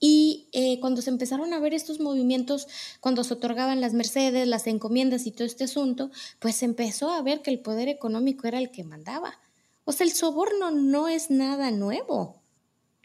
[0.00, 2.68] Y eh, cuando se empezaron a ver estos movimientos,
[3.00, 7.22] cuando se otorgaban las mercedes, las encomiendas y todo este asunto, pues se empezó a
[7.22, 9.40] ver que el poder económico era el que mandaba.
[9.84, 12.37] O sea, el soborno no es nada nuevo.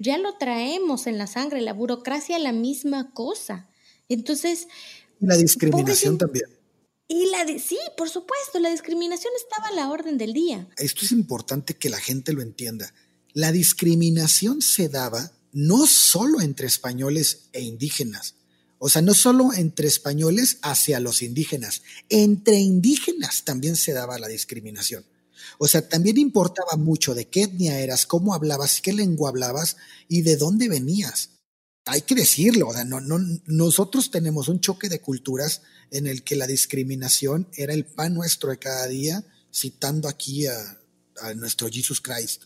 [0.03, 3.69] Ya lo traemos en la sangre, la burocracia la misma cosa.
[4.09, 4.67] Entonces...
[5.21, 6.45] La discriminación también.
[7.07, 10.67] Y la sí, por supuesto, la discriminación estaba a la orden del día.
[10.77, 12.93] Esto es importante que la gente lo entienda.
[13.31, 18.35] La discriminación se daba no solo entre españoles e indígenas,
[18.79, 24.27] o sea, no solo entre españoles hacia los indígenas, entre indígenas también se daba la
[24.27, 25.05] discriminación.
[25.57, 29.77] O sea, también importaba mucho de qué etnia eras, cómo hablabas, qué lengua hablabas
[30.07, 31.29] y de dónde venías.
[31.85, 36.23] Hay que decirlo, o sea, no, no, nosotros tenemos un choque de culturas en el
[36.23, 40.79] que la discriminación era el pan nuestro de cada día, citando aquí a,
[41.35, 42.45] nuestro Jesus Christ.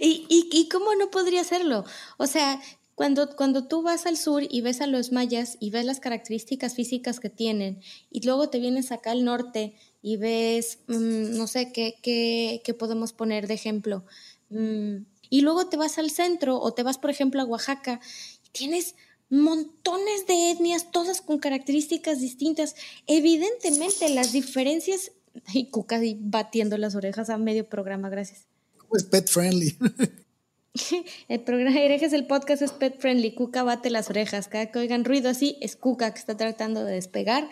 [0.00, 1.84] ¿Y, y, cómo no podría serlo?
[2.18, 2.60] O sea,
[3.00, 6.74] cuando, cuando tú vas al sur y ves a los mayas y ves las características
[6.74, 11.72] físicas que tienen, y luego te vienes acá al norte y ves, mm, no sé,
[11.72, 14.04] ¿qué, qué, qué, podemos poner de ejemplo?
[14.50, 18.02] Mm, y luego te vas al centro o te vas, por ejemplo, a Oaxaca
[18.44, 18.96] y tienes
[19.30, 22.76] montones de etnias, todas con características distintas.
[23.06, 25.12] Evidentemente las diferencias
[25.54, 28.44] y Cuca batiendo las orejas a medio programa, gracias.
[28.92, 29.78] Es pet friendly.
[31.28, 33.34] el programa Herejes, el podcast es pet friendly.
[33.34, 34.48] Cuca bate las orejas.
[34.48, 37.48] Cada que oigan ruido así, es Cuca que está tratando de despegar.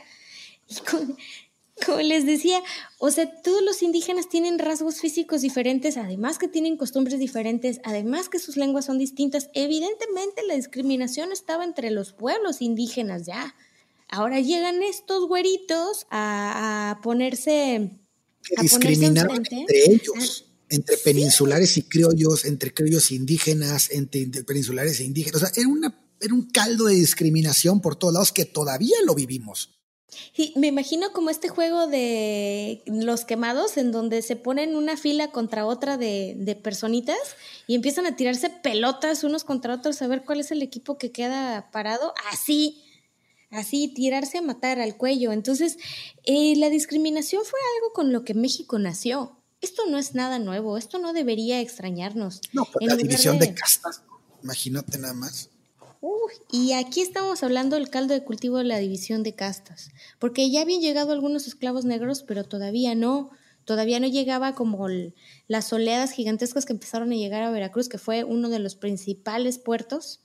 [1.81, 2.61] Y como les decía,
[2.99, 8.29] o sea, todos los indígenas tienen rasgos físicos diferentes, además que tienen costumbres diferentes, además
[8.29, 9.49] que sus lenguas son distintas.
[9.55, 13.55] Evidentemente la discriminación estaba entre los pueblos indígenas ya.
[14.09, 17.93] Ahora llegan estos güeritos a, ponerse.
[18.57, 20.48] a discriminaban entre ellos.
[20.71, 25.43] Entre peninsulares y criollos, entre criollos indígenas, entre peninsulares e indígenas.
[25.43, 29.15] O sea, era, una, era un caldo de discriminación por todos lados que todavía lo
[29.15, 29.79] vivimos.
[30.35, 35.31] Sí, me imagino como este juego de los quemados en donde se ponen una fila
[35.31, 37.19] contra otra de, de, personitas
[37.67, 41.13] y empiezan a tirarse pelotas unos contra otros a ver cuál es el equipo que
[41.13, 42.15] queda parado.
[42.33, 42.83] Así,
[43.51, 45.31] así, tirarse a matar al cuello.
[45.33, 45.77] Entonces,
[46.25, 49.38] eh, la discriminación fue algo con lo que México nació.
[49.61, 52.41] Esto no es nada nuevo, esto no debería extrañarnos.
[52.53, 53.55] No, pues la división de...
[53.55, 54.03] castas,
[54.43, 55.51] imagínate nada más.
[56.53, 60.63] y aquí estamos hablando del caldo de cultivo de la división de castas, porque ya
[60.63, 63.31] habían llegado algunos esclavos negros, pero todavía no,
[63.65, 64.87] todavía no llegaba como
[65.49, 69.59] las oleadas gigantescas que empezaron a llegar a Veracruz, que fue uno de los principales
[69.59, 70.21] puertos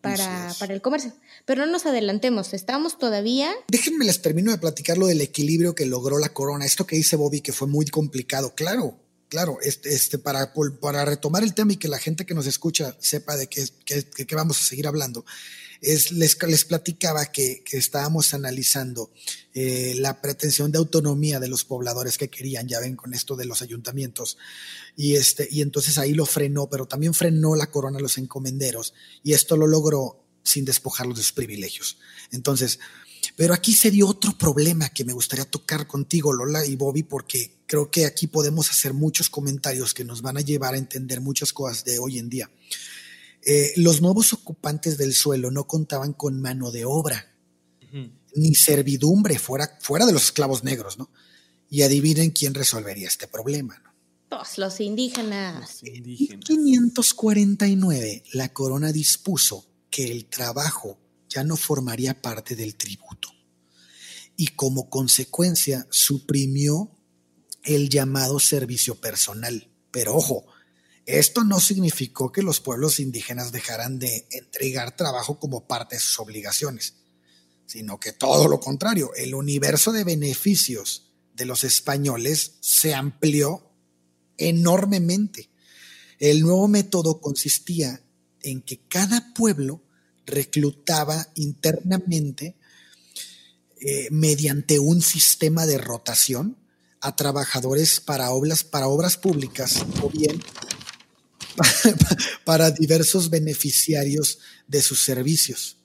[0.00, 1.12] para, para, el comercio.
[1.44, 3.52] Pero no nos adelantemos, estamos todavía...
[3.68, 6.64] Déjenme les termino de platicar lo del equilibrio que logró la corona.
[6.64, 8.54] Esto que dice Bobby, que fue muy complicado.
[8.54, 12.46] Claro, claro, este, este, para, para retomar el tema y que la gente que nos
[12.46, 15.24] escucha sepa de qué, qué, qué vamos a seguir hablando.
[15.80, 19.10] Es, les, platicaba que, estábamos analizando
[19.54, 23.46] eh, la pretensión de autonomía de los pobladores que querían, ya ven con esto de
[23.46, 24.38] los ayuntamientos,
[24.96, 28.94] y, este, y entonces ahí lo frenó, pero también frenó la corona a los encomenderos,
[29.22, 31.98] y esto lo logró sin despojarlos de sus privilegios.
[32.32, 32.78] Entonces,
[33.36, 37.58] pero aquí se dio otro problema que me gustaría tocar contigo, Lola y Bobby, porque
[37.66, 41.52] creo que aquí podemos hacer muchos comentarios que nos van a llevar a entender muchas
[41.52, 42.50] cosas de hoy en día.
[43.50, 47.34] Eh, los nuevos ocupantes del suelo no contaban con mano de obra,
[48.34, 51.10] ni servidumbre fuera, fuera de los esclavos negros, ¿no?
[51.70, 53.94] Y adivinen quién resolvería este problema, ¿no?
[54.28, 55.80] Pues los indígenas.
[55.82, 60.98] En 549, la corona dispuso que el trabajo
[61.30, 63.30] ya no formaría parte del tributo
[64.36, 66.90] y como consecuencia suprimió
[67.62, 69.70] el llamado servicio personal.
[69.90, 70.44] Pero ojo,
[71.08, 76.18] esto no significó que los pueblos indígenas dejaran de entregar trabajo como parte de sus
[76.18, 76.96] obligaciones,
[77.64, 83.70] sino que todo lo contrario, el universo de beneficios de los españoles se amplió
[84.36, 85.48] enormemente.
[86.18, 88.02] El nuevo método consistía
[88.42, 89.82] en que cada pueblo
[90.26, 92.58] reclutaba internamente
[93.80, 96.58] eh, mediante un sistema de rotación
[97.00, 100.42] a trabajadores para obras, para obras públicas o bien
[102.44, 105.76] para diversos beneficiarios de sus servicios,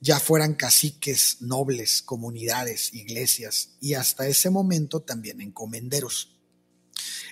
[0.00, 6.36] ya fueran caciques, nobles, comunidades, iglesias y hasta ese momento también encomenderos.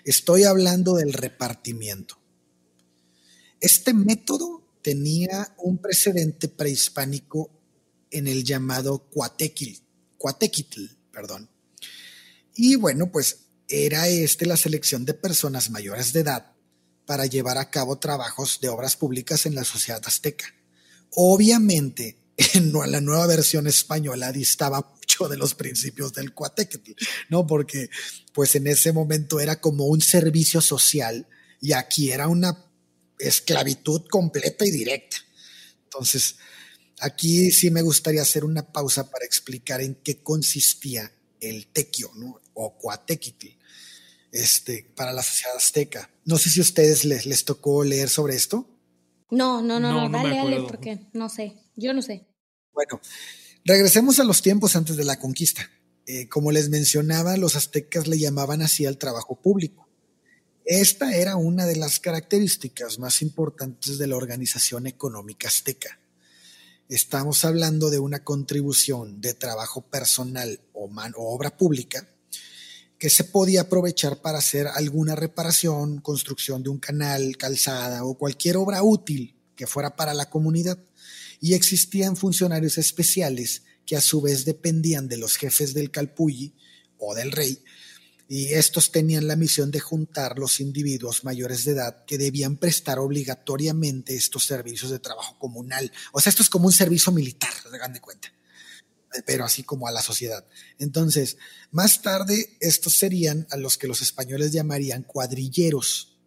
[0.04, 2.18] Estoy hablando del repartimiento.
[3.60, 7.50] Este método tenía un precedente prehispánico
[8.10, 11.48] en el llamado Cuatequitl, perdón.
[12.54, 16.51] Y bueno, pues era este la selección de personas mayores de edad
[17.06, 20.46] para llevar a cabo trabajos de obras públicas en la sociedad azteca.
[21.10, 22.16] Obviamente,
[22.54, 26.92] en la nueva versión española distaba mucho de los principios del Cuatequitl,
[27.28, 27.46] ¿no?
[27.46, 27.90] Porque
[28.32, 31.26] pues en ese momento era como un servicio social
[31.60, 32.66] y aquí era una
[33.18, 35.18] esclavitud completa y directa.
[35.84, 36.36] Entonces,
[37.00, 42.40] aquí sí me gustaría hacer una pausa para explicar en qué consistía el tequio, ¿no?
[42.54, 43.48] O cuatequitl,
[44.32, 46.10] este, para la sociedad azteca.
[46.24, 48.66] No sé si a ustedes les, les tocó leer sobre esto.
[49.30, 52.26] No, no, no, no, dale, dale, porque no sé, yo no sé.
[52.72, 53.00] Bueno,
[53.64, 55.70] regresemos a los tiempos antes de la conquista.
[56.06, 59.88] Eh, como les mencionaba, los aztecas le llamaban así al trabajo público.
[60.64, 65.98] Esta era una de las características más importantes de la organización económica azteca.
[66.88, 72.06] Estamos hablando de una contribución de trabajo personal o, obra pública
[73.02, 78.56] que se podía aprovechar para hacer alguna reparación, construcción de un canal, calzada o cualquier
[78.56, 80.78] obra útil que fuera para la comunidad.
[81.40, 86.54] Y existían funcionarios especiales que a su vez dependían de los jefes del calpulli
[86.96, 87.64] o del rey
[88.28, 93.00] y estos tenían la misión de juntar los individuos mayores de edad que debían prestar
[93.00, 95.90] obligatoriamente estos servicios de trabajo comunal.
[96.12, 98.32] O sea, esto es como un servicio militar, hagan de cuenta,
[99.26, 100.46] pero así como a la sociedad.
[100.78, 101.36] Entonces,
[101.70, 106.18] más tarde, estos serían a los que los españoles llamarían cuadrilleros.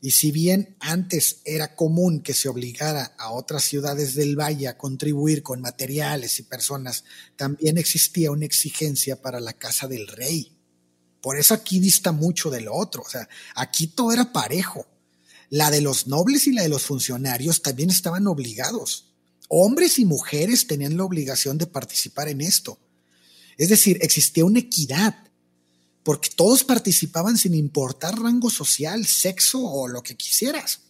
[0.00, 4.76] Y si bien antes era común que se obligara a otras ciudades del valle a
[4.76, 7.04] contribuir con materiales y personas,
[7.36, 10.56] también existía una exigencia para la casa del rey
[11.26, 13.02] por eso aquí dista mucho de lo otro.
[13.02, 14.86] O sea, aquí todo era parejo.
[15.50, 19.15] La de los nobles y la de los funcionarios también estaban obligados.
[19.48, 22.78] Hombres y mujeres tenían la obligación de participar en esto.
[23.56, 25.14] Es decir, existía una equidad,
[26.02, 30.80] porque todos participaban sin importar rango social, sexo o lo que quisieras.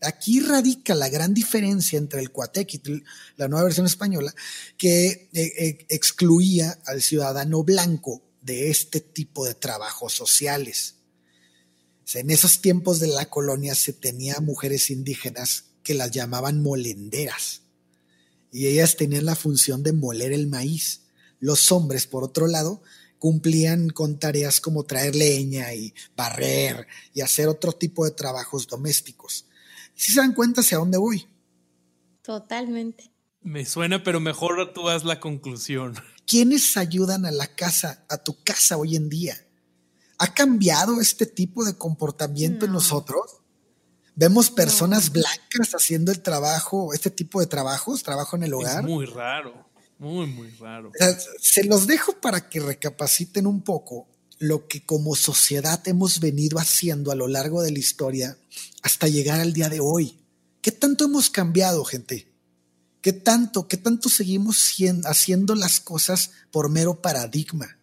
[0.00, 2.98] Aquí radica la gran diferencia entre el Cuatequitl,
[3.36, 4.32] la nueva versión española,
[4.76, 10.94] que eh, eh, excluía al ciudadano blanco de este tipo de trabajos sociales.
[12.14, 17.62] en esos tiempos de la colonia se tenía mujeres indígenas que las llamaban molenderas
[18.52, 21.02] y ellas tenían la función de moler el maíz.
[21.40, 22.82] Los hombres, por otro lado,
[23.18, 29.46] cumplían con tareas como traer leña y barrer y hacer otro tipo de trabajos domésticos.
[29.94, 31.26] Si se dan cuenta hacia dónde voy?
[32.22, 33.10] Totalmente.
[33.40, 35.94] Me suena, pero mejor tú haz la conclusión.
[36.26, 39.36] ¿Quiénes ayudan a la casa, a tu casa hoy en día?
[40.18, 43.38] ¿Ha cambiado este tipo de comportamiento en nosotros?
[44.18, 48.80] Vemos personas blancas haciendo el trabajo, este tipo de trabajos, trabajo en el hogar.
[48.80, 49.64] Es muy raro,
[49.96, 50.90] muy, muy raro.
[51.40, 54.08] Se los dejo para que recapaciten un poco
[54.40, 58.36] lo que como sociedad hemos venido haciendo a lo largo de la historia
[58.82, 60.18] hasta llegar al día de hoy.
[60.62, 62.28] ¿Qué tanto hemos cambiado, gente?
[63.00, 67.78] ¿Qué tanto, qué tanto seguimos haciendo las cosas por mero paradigma?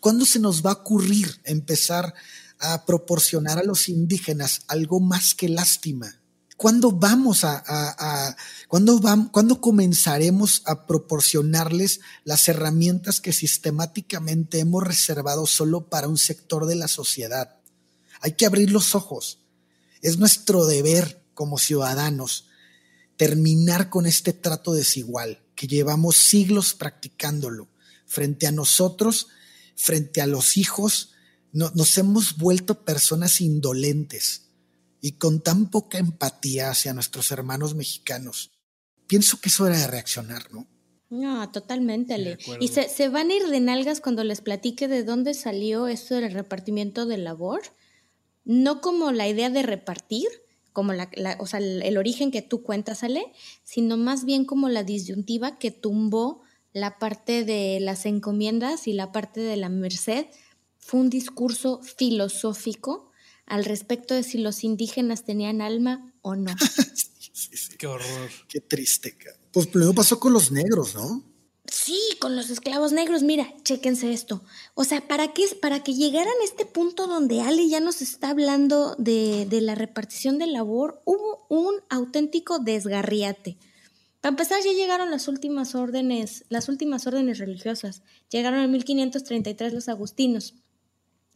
[0.00, 2.14] ¿Cuándo se nos va a ocurrir empezar
[2.58, 6.20] a proporcionar a los indígenas algo más que lástima?
[6.56, 8.36] ¿Cuándo vamos a,
[8.68, 9.00] ¿cuándo,
[9.32, 16.76] ¿cuándo comenzaremos a proporcionarles las herramientas que sistemáticamente hemos reservado solo para un sector de
[16.76, 17.56] la sociedad?
[18.20, 19.40] Hay que abrir los ojos.
[20.00, 22.46] Es nuestro deber como ciudadanos
[23.16, 27.68] terminar con este trato desigual que llevamos siglos practicándolo
[28.06, 29.28] frente a nosotros,
[29.76, 31.13] frente a los hijos.
[31.54, 34.50] Nos hemos vuelto personas indolentes
[35.00, 38.50] y con tan poca empatía hacia nuestros hermanos mexicanos.
[39.06, 40.66] Pienso que es hora de reaccionar, ¿no?
[41.10, 42.38] No, totalmente, Ale.
[42.60, 46.16] Y se, se, van a ir de nalgas cuando les platique de dónde salió esto
[46.16, 47.62] del repartimiento de labor.
[48.44, 50.26] No como la idea de repartir,
[50.74, 53.32] como la, o sea, el, origen que tú cuentas, Ale,
[53.62, 56.42] sino más bien como la disyuntiva que tumbó
[56.72, 60.26] la parte de las encomiendas y la parte de la merced.
[60.84, 63.10] Fue un discurso filosófico
[63.46, 66.54] al respecto de si los indígenas tenían alma o no.
[67.78, 68.30] Qué horror.
[68.48, 69.16] Qué triste.
[69.50, 71.24] Pues primero pasó con los negros, ¿no?
[71.64, 73.22] Sí, con los esclavos negros.
[73.22, 74.44] Mira, chéquense esto.
[74.74, 75.46] O sea, ¿para qué?
[75.58, 79.74] Para que llegaran a este punto donde Ale ya nos está hablando de, de la
[79.74, 83.56] repartición de labor, hubo un auténtico desgarriate.
[84.20, 88.02] Para empezar, ya llegaron las últimas órdenes, las últimas órdenes religiosas.
[88.28, 90.54] Llegaron en 1533 los agustinos.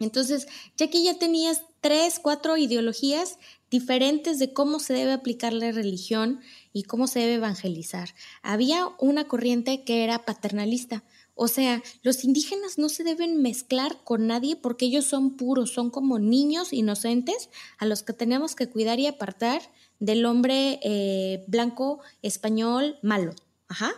[0.00, 0.46] Entonces,
[0.76, 3.38] ya que ya tenías tres, cuatro ideologías
[3.70, 6.40] diferentes de cómo se debe aplicar la religión
[6.72, 8.14] y cómo se debe evangelizar.
[8.42, 11.04] Había una corriente que era paternalista,
[11.40, 15.88] o sea, los indígenas no se deben mezclar con nadie porque ellos son puros, son
[15.88, 19.62] como niños inocentes a los que tenemos que cuidar y apartar
[20.00, 23.36] del hombre eh, blanco español malo,
[23.68, 23.92] ajá,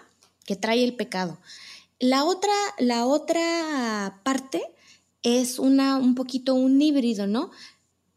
[0.44, 1.38] que trae el pecado.
[1.98, 4.62] La otra, la otra parte
[5.22, 7.50] es una, un poquito un híbrido, ¿no?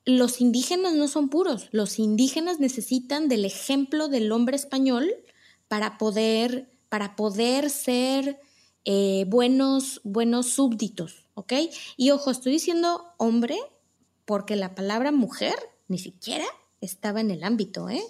[0.05, 5.13] Los indígenas no son puros, los indígenas necesitan del ejemplo del hombre español
[5.67, 8.39] para poder, para poder ser
[8.85, 11.53] eh, buenos, buenos súbditos, ¿ok?
[11.95, 13.57] Y ojo, estoy diciendo hombre
[14.25, 15.55] porque la palabra mujer
[15.87, 16.45] ni siquiera
[16.81, 18.03] estaba en el ámbito, ¿eh?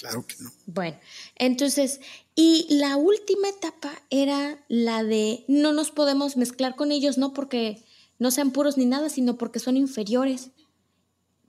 [0.00, 0.50] Claro que no.
[0.64, 0.96] Bueno,
[1.36, 2.00] entonces,
[2.34, 7.84] y la última etapa era la de no nos podemos mezclar con ellos, no porque
[8.18, 10.48] no sean puros ni nada, sino porque son inferiores,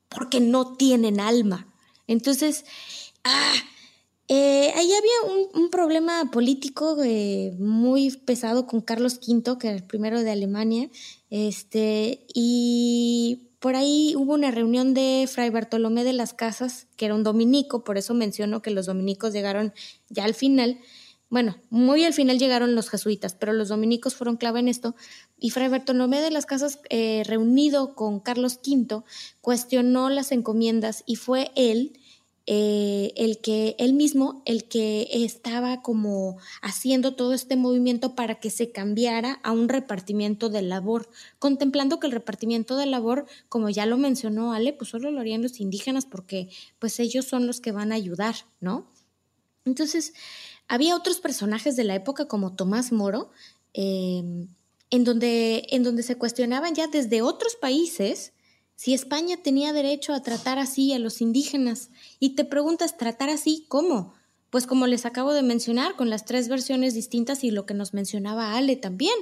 [0.10, 1.74] porque no tienen alma.
[2.08, 2.66] Entonces,
[3.24, 3.54] ah,
[4.28, 9.86] eh, ahí había un, problema político eh, muy pesado con Carlos V, que era el
[9.86, 10.90] primero de Alemania,
[11.30, 17.14] este, y por ahí hubo una reunión de Fray Bartolomé de las Casas, que era
[17.14, 19.72] un dominico, por eso menciono que los dominicos llegaron
[20.10, 20.80] ya al final,
[21.30, 24.96] bueno, muy al final llegaron los jesuitas, pero los dominicos fueron clave en esto.
[25.38, 29.04] Y Fray Bartolomé de las Casas, eh, reunido con Carlos V,
[29.42, 31.94] cuestionó las encomiendas y fue él
[32.48, 38.50] eh, el que, él mismo, el que estaba como haciendo todo este movimiento para que
[38.50, 43.86] se cambiara a un repartimiento de labor, contemplando que el repartimiento de labor, como ya
[43.86, 47.72] lo mencionó Ale, pues solo lo harían los indígenas porque pues ellos son los que
[47.72, 48.88] van a ayudar, ¿no?
[49.64, 50.14] Entonces,
[50.68, 53.30] había otros personajes de la época como Tomás Moro,
[53.74, 54.48] em,
[54.90, 58.34] en, donde, en donde se cuestionaban ya desde otros países
[58.82, 61.92] si España tenía derecho a tratar así a los indígenas.
[62.20, 64.16] Y te preguntas, ¿tratar así cómo?
[64.50, 67.94] Pues como les acabo de mencionar, con las tres versiones distintas y lo que nos
[67.94, 69.14] mencionaba Ale también.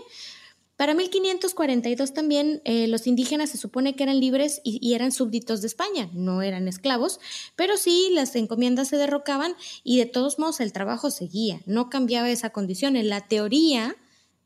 [0.78, 5.68] Para 1542 también eh, los indígenas se supone que eran libres y, eran súbditos de
[5.68, 7.20] España, no eran esclavos,
[7.58, 12.30] pero sí las encomiendas se derrocaban y de todos modos el trabajo seguía, no cambiaba
[12.30, 12.96] esa condición.
[12.96, 13.98] En la teoría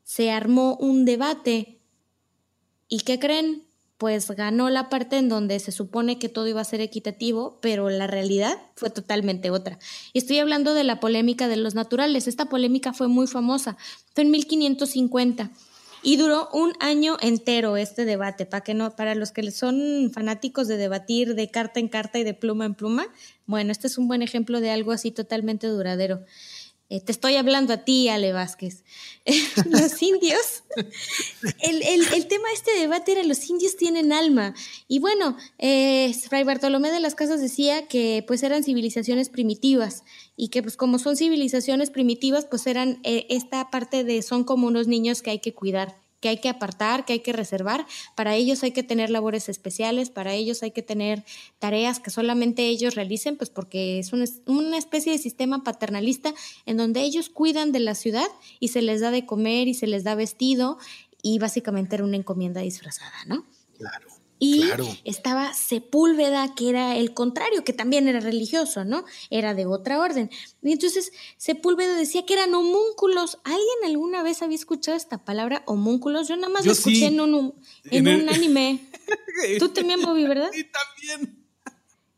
[0.02, 1.78] se armó un debate
[2.88, 3.62] y ¿qué creen?
[3.98, 7.90] Pues ganó la parte en donde se supone que todo iba a ser equitativo, pero
[7.90, 9.78] la realidad fue totalmente otra.
[10.12, 12.26] Y estoy hablando de la polémica de los naturales.
[12.26, 13.76] Esta polémica fue muy famosa.
[14.14, 15.50] Fue en 1550
[16.04, 20.68] y duró un año entero este debate, para que no, para los que son fanáticos
[20.68, 23.06] de debatir de carta en carta y de pluma en pluma,
[23.46, 26.22] bueno, este es un buen ejemplo de algo así totalmente duradero.
[26.94, 28.84] Eh, te estoy hablando a ti, Ale Vázquez.
[29.68, 30.62] los indios,
[31.60, 34.54] el, el, tema de este debate era los indios tienen alma.
[34.86, 40.04] Y bueno, eh, Fray Bartolomé de las Casas decía que pues eran civilizaciones primitivas
[40.36, 44.68] y que pues como son civilizaciones primitivas, pues eran eh, esta parte de son como
[44.68, 47.86] unos niños que hay que cuidar que hay que apartar, que hay que reservar.
[48.14, 51.22] Para ellos hay que tener labores especiales, para ellos hay que tener
[51.58, 56.32] tareas que solamente ellos realicen, pues porque es una, especie de sistema paternalista
[56.64, 58.24] en donde ellos cuidan de la ciudad
[58.58, 60.78] y se les da de comer y se les da vestido
[61.20, 63.44] y básicamente era una encomienda disfrazada, ¿no?
[63.76, 64.23] Claro.
[64.44, 69.04] Y estaba Sepúlveda, que era el contrario, que también era religioso, ¿no?
[69.30, 70.30] Era de otra orden.
[70.62, 73.38] Y entonces Sepúlveda decía que eran homúnculos.
[73.44, 76.28] ¿Alguien alguna vez había escuchado esta palabra homúnculos?
[76.28, 77.54] Yo nada más lo escuché en un,
[77.90, 78.80] en, un anime.
[79.58, 80.50] Tú también, Bobby, ¿verdad?
[80.52, 81.38] Sí, también.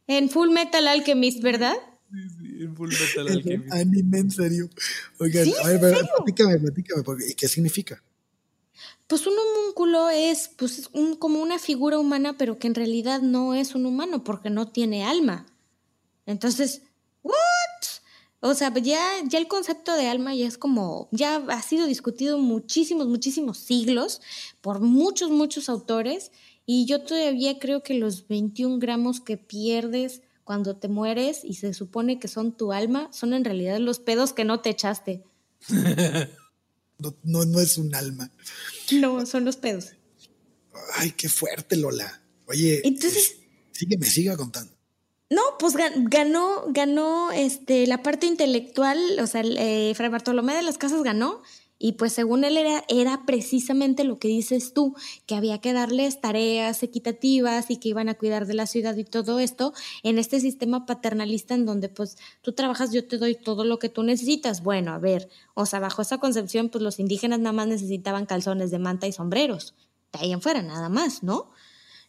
[0.09, 1.77] En Full Metal Alchemist, ¿verdad?
[2.12, 3.72] Sí, sí, en Full Metal Alchemist.
[3.72, 4.70] Anime, en serio.
[5.18, 8.03] Oigan, a ver, platícame, platícame, ¿y qué significa?
[9.07, 13.54] Pues un homúnculo es pues, un, como una figura humana, pero que en realidad no
[13.54, 15.46] es un humano porque no tiene alma.
[16.26, 16.82] Entonces,
[17.22, 17.32] ¿what?
[18.40, 22.38] O sea, ya, ya el concepto de alma ya es como, ya ha sido discutido
[22.38, 24.20] muchísimos, muchísimos siglos
[24.61, 26.32] por muchos, muchos autores.
[26.66, 31.74] Y yo todavía creo que los 21 gramos que pierdes cuando te mueres y se
[31.74, 35.24] supone que son tu alma, son en realidad los pedos que no te echaste.
[36.99, 38.30] No, no, es un alma.
[38.92, 39.92] No, son los pedos.
[40.94, 42.22] Ay, qué fuerte, Lola.
[42.47, 43.36] Oye, entonces.
[43.72, 44.72] sígueme, siga contando.
[45.28, 50.78] No, pues ganó, ganó este, la parte intelectual, o sea, eh, Fray Bartolomé de las
[50.78, 51.42] Casas ganó,
[51.79, 54.95] y pues según él era, era precisamente lo que dices tú,
[55.27, 59.05] que había que darles tareas equitativas y que iban a cuidar de la ciudad y
[59.05, 63.64] todo esto en este sistema paternalista en donde pues tú trabajas, yo te doy todo
[63.64, 64.62] lo que tú necesitas.
[64.62, 68.70] Bueno, a ver, o sea, bajo esa concepción pues los indígenas nada más necesitaban calzones
[68.70, 69.74] de manta y sombreros,
[70.12, 71.51] de ahí en fuera nada más, ¿no?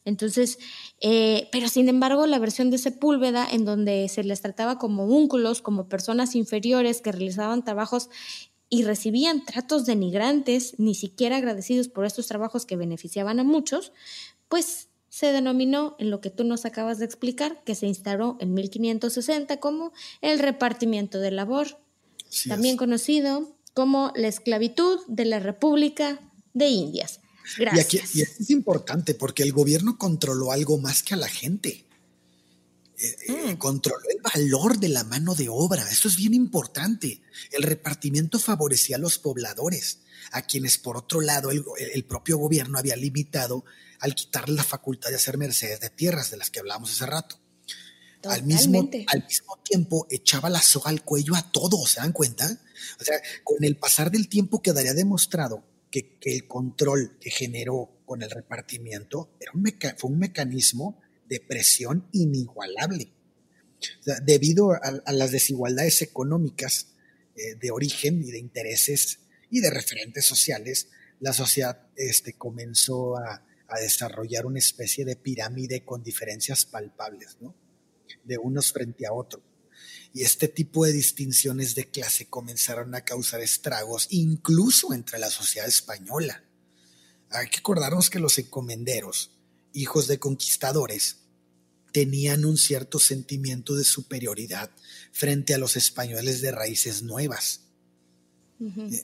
[0.06, 0.58] Entonces,
[1.02, 5.62] eh, pero sin embargo, la versión de Sepúlveda, en donde se les trataba como únculos,
[5.62, 8.10] como personas inferiores que realizaban trabajos
[8.70, 13.94] y recibían tratos denigrantes, ni siquiera agradecidos por estos trabajos que beneficiaban a muchos,
[14.50, 18.54] pues se denominó en lo que tú nos acabas de explicar, que se instaló en
[18.54, 19.92] 1560 como
[20.22, 21.80] el repartimiento de labor,
[22.48, 26.20] también conocido como la esclavitud de la República
[26.54, 27.22] de Indias.
[27.58, 27.94] Gracias.
[27.94, 31.87] Y, aquí, y es importante porque el gobierno controló algo más que a la gente.
[33.00, 33.58] Eh, eh, mm.
[33.58, 35.88] controló el valor de la mano de obra.
[35.92, 37.22] Eso es bien importante.
[37.52, 40.00] El repartimiento favorecía a los pobladores,
[40.32, 43.66] a quienes por otro lado el, propio gobierno había limitado
[44.00, 47.40] al quitarle la facultad de hacer mercedes de tierras de las que hablamos hace rato.
[48.24, 52.46] Al mismo, al mismo, tiempo echaba la soga al cuello a todos, ¿se dan cuenta?
[53.00, 58.24] O sea, con el pasar del tiempo quedaría demostrado que, el control que generó con
[58.24, 59.64] el repartimiento era un
[59.98, 63.14] fue un mecanismo de presión inigualable.
[64.24, 66.94] debido a, las desigualdades económicas
[67.36, 69.20] eh, de origen y de intereses
[69.52, 73.44] y de referentes sociales, la sociedad este, comenzó a,
[73.82, 77.36] desarrollar una especie de pirámide con diferencias palpables,
[78.24, 79.44] de unos frente a otros.
[80.14, 85.68] Y este tipo de distinciones de clase comenzaron a causar estragos incluso entre la sociedad
[85.68, 86.46] española.
[87.30, 89.37] Hay que acordarnos que los encomenderos,
[89.74, 91.18] hijos de conquistadores,
[91.92, 94.70] tenían un cierto sentimiento de superioridad
[95.12, 97.62] frente a los españoles de raíces nuevas.
[98.60, 99.04] Eh,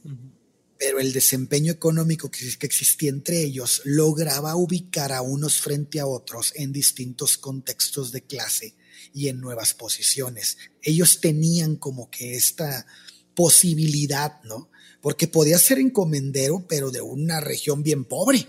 [0.78, 6.52] pero el desempeño económico que, existía entre ellos lograba ubicar a unos frente a otros
[6.56, 8.76] en distintos contextos de clase
[9.14, 10.58] y en nuevas posiciones.
[10.82, 12.86] Ellos tenían como que esta
[13.34, 14.70] posibilidad, ¿no?
[15.02, 18.48] Porque podía ser encomendero, pero de una región bien pobre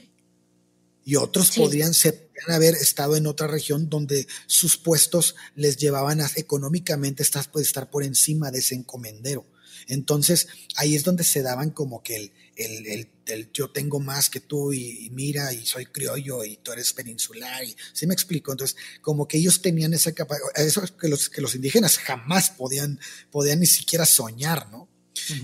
[1.04, 6.30] y otros podrían, ser, haber estado en otra región donde sus puestos les llevaban a,
[6.36, 9.44] económicamente estar, puede estar por encima de ese encomendero.
[9.86, 14.72] Entonces ahí es donde se daban como que el, el, yo tengo más que tú
[14.72, 18.52] y, mira y soy criollo y tú eres peninsular y ¿sí me explico?
[18.52, 22.98] Entonces como que ellos tenían esa capacidad, eso que los, que los indígenas jamás podían,
[23.30, 24.88] podían ni siquiera soñar, ¿no?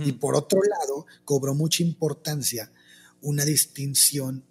[0.04, 2.72] Y por otro lado cobró mucha importancia
[3.22, 4.44] una distinción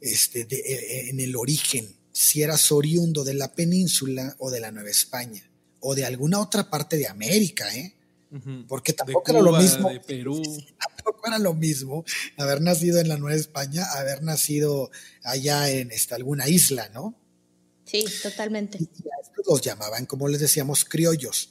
[0.00, 4.70] este, eh, eh, en el origen, si eras oriundo de la península o de la
[4.70, 5.42] Nueva España,
[5.80, 7.94] o de alguna otra parte de América, ¿eh?
[8.68, 9.88] Porque tampoco era lo mismo.
[10.96, 12.04] Tampoco era lo mismo
[12.36, 14.90] haber nacido en la Nueva España, haber nacido
[15.22, 17.14] allá en esta, alguna isla, ¿no?
[17.84, 18.78] Sí, totalmente.
[18.78, 21.50] Y a estos los llamaban, como les decíamos, criollos.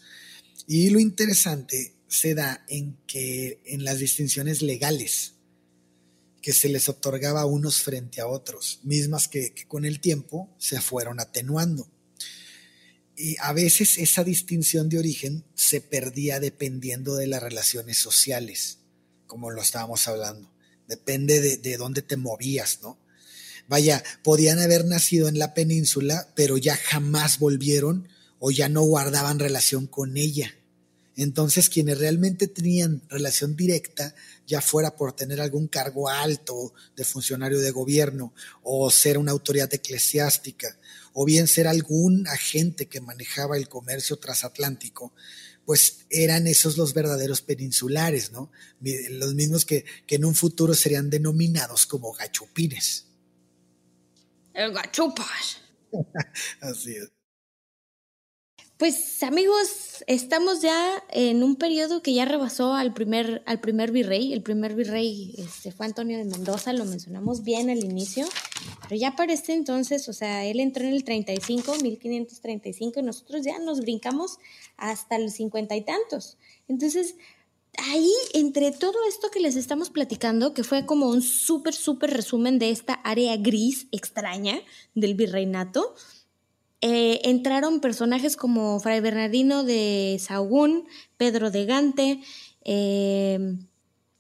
[0.68, 5.35] Y lo interesante se da en que en las distinciones legales,
[6.46, 11.20] que se les otorgaba unos frente a otros, mismas que, con el tiempo se fueron
[11.20, 11.90] atenuando.
[13.18, 18.78] Y a veces esa distinción de origen se perdía dependiendo de las relaciones sociales,
[19.26, 20.54] como lo estábamos hablando.
[20.88, 23.00] depende de, de dónde te movías, ¿no?
[23.68, 29.40] Vaya, podían haber nacido en la península, pero ya jamás volvieron o ya no guardaban
[29.40, 30.54] relación con ella.
[31.16, 34.14] Entonces, quienes realmente tenían relación directa,
[34.48, 38.34] ya fuera por tener algún cargo alto de funcionario de gobierno
[38.64, 40.78] o ser una autoridad eclesiástica,
[41.14, 45.14] o bien ser algún agente que manejaba el comercio transatlántico,
[45.66, 48.52] pues eran esos los verdaderos peninsulares, ¿no?
[48.82, 53.08] Los mismos que, que en un futuro serían denominados como gachupines.
[54.54, 55.62] El gachupas.
[56.62, 57.10] Así es.
[58.78, 64.34] Pues amigos, estamos ya en un periodo que ya rebasó al primer, al primer virrey.
[64.34, 68.28] El primer virrey este, fue Antonio de Mendoza, lo mencionamos bien al inicio,
[68.82, 73.46] pero ya para este entonces, o sea, él entró en el 35, 1535, y nosotros
[73.46, 74.40] ya nos brincamos
[74.76, 76.38] hasta los cincuenta y tantos.
[76.68, 77.16] Entonces,
[77.78, 82.60] ahí, entre todo esto que les estamos platicando, que fue como un súper, súper resumen
[82.60, 84.60] de esta área gris extraña
[84.96, 85.96] del virreinato,
[86.88, 90.86] eh, entraron personajes como Fray Bernardino de Sahagún,
[91.18, 92.22] Pedro de Gante,
[92.64, 93.58] eh,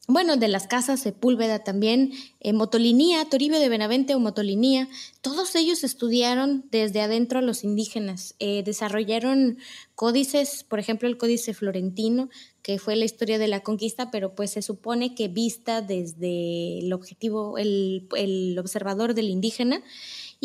[0.07, 4.89] bueno, de las casas Sepúlveda también, eh, Motolinía, Toribio de Benavente o Motolinía,
[5.21, 9.59] todos ellos estudiaron desde adentro a los indígenas, desarrollaron
[9.93, 12.29] códices, por ejemplo el códice florentino,
[12.63, 16.93] que fue la historia de la conquista, pero pues se supone que vista desde el
[16.93, 19.83] objetivo, el, el observador del indígena,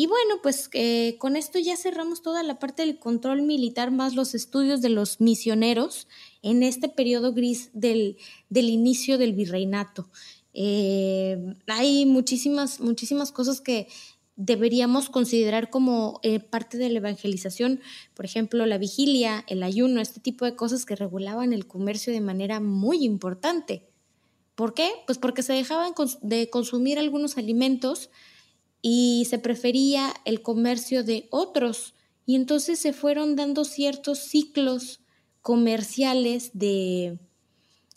[0.01, 4.15] y bueno, pues eh, con esto ya cerramos toda la parte del control militar más
[4.15, 6.07] los estudios de los misioneros
[6.41, 8.17] en este periodo gris del,
[8.49, 10.09] del inicio del virreinato.
[10.55, 11.37] Eh,
[11.67, 13.89] hay muchísimas, muchísimas cosas que
[14.35, 17.79] deberíamos considerar como eh, parte de la evangelización,
[18.15, 22.21] por ejemplo, la vigilia, el ayuno, este tipo de cosas que regulaban el comercio de
[22.21, 23.87] manera muy importante.
[24.55, 24.89] ¿Por qué?
[25.05, 25.93] Pues porque se dejaban
[26.23, 28.09] de consumir algunos alimentos
[28.81, 31.93] y se prefería el comercio de otros
[32.25, 35.01] y entonces se fueron dando ciertos ciclos
[35.41, 37.19] comerciales de,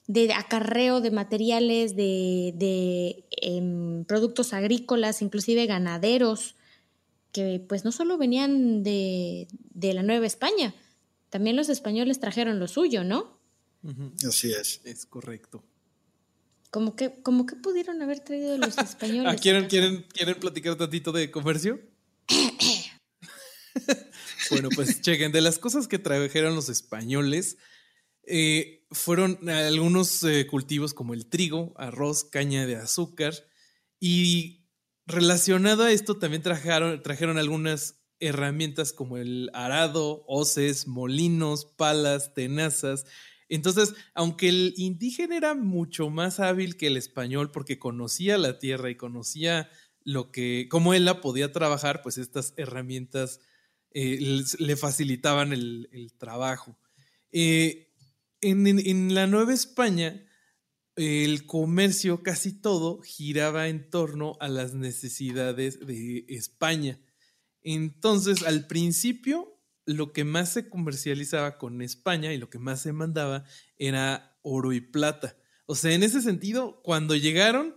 [0.06, 6.56] de acarreo de materiales, de, em, productos agrícolas, inclusive ganaderos,
[7.32, 10.74] que pues no solo venían de, de, la Nueva España,
[11.30, 13.38] también los españoles trajeron lo suyo, ¿no?
[14.26, 14.80] Así es.
[14.84, 15.62] Es correcto.
[16.74, 19.32] Como que, como que pudieron haber traído los españoles.
[19.32, 21.80] Ah, ¿quieren, quieren, ¿Quieren platicar un tantito de comercio?
[24.50, 27.58] bueno, pues chequen, de las cosas que trajeron los españoles,
[28.24, 33.34] eh, fueron algunos eh, cultivos como el trigo, arroz, caña de azúcar
[34.00, 34.66] y
[35.06, 43.06] relacionado a esto también trajeron, trajeron algunas herramientas como el arado, hoces, molinos, palas, tenazas,
[43.48, 48.90] entonces, aunque el indígena era mucho más hábil que el español porque conocía la tierra
[48.90, 49.70] y conocía
[50.02, 53.40] lo que, cómo él la podía trabajar, pues estas herramientas
[53.90, 56.78] eh, le facilitaban el, trabajo.
[57.32, 57.92] Eh,
[58.40, 60.26] en, la Nueva España,
[60.96, 67.00] el comercio casi todo giraba en torno a las necesidades de España.
[67.62, 69.53] Entonces, al principio,
[69.86, 73.44] lo que más se comercializaba con España y lo que más se mandaba
[73.76, 75.36] era oro y plata.
[75.66, 77.76] O sea, en ese sentido, cuando llegaron,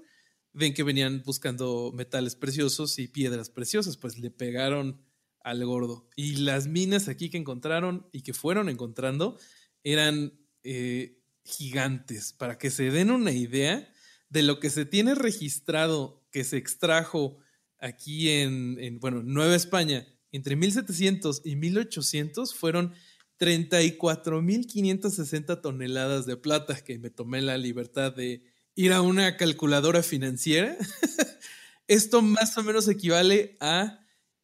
[0.54, 5.02] ven que venían buscando metales preciosos y piedras preciosas, pues le pegaron
[5.42, 6.10] al gordo.
[6.16, 9.38] Y las minas aquí que encontraron y que fueron encontrando
[9.84, 10.34] eran
[10.64, 12.34] eh, gigantes.
[12.34, 13.90] Para que se den una idea
[14.30, 17.38] de lo que se tiene registrado que se extrajo
[17.80, 20.06] aquí en, en bueno, Nueva España
[20.38, 22.94] entre 1700 y 1800 fueron
[23.40, 28.44] 34.560 toneladas de plata, que me tomé la libertad de
[28.76, 30.78] ir a una calculadora financiera.
[31.88, 34.00] Esto más o menos equivale a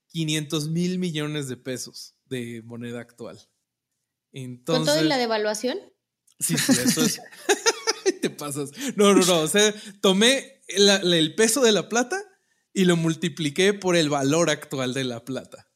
[0.08, 3.40] 500 mil millones de pesos de moneda actual.
[4.32, 5.78] Entonces, ¿Con todo la devaluación?
[6.40, 7.22] Sí, sí, eso es.
[8.22, 8.72] Te pasas.
[8.96, 9.42] No, no, no.
[9.42, 9.72] O sea,
[10.02, 12.20] tomé el peso de la plata
[12.74, 15.68] y lo multipliqué por el valor actual de la plata.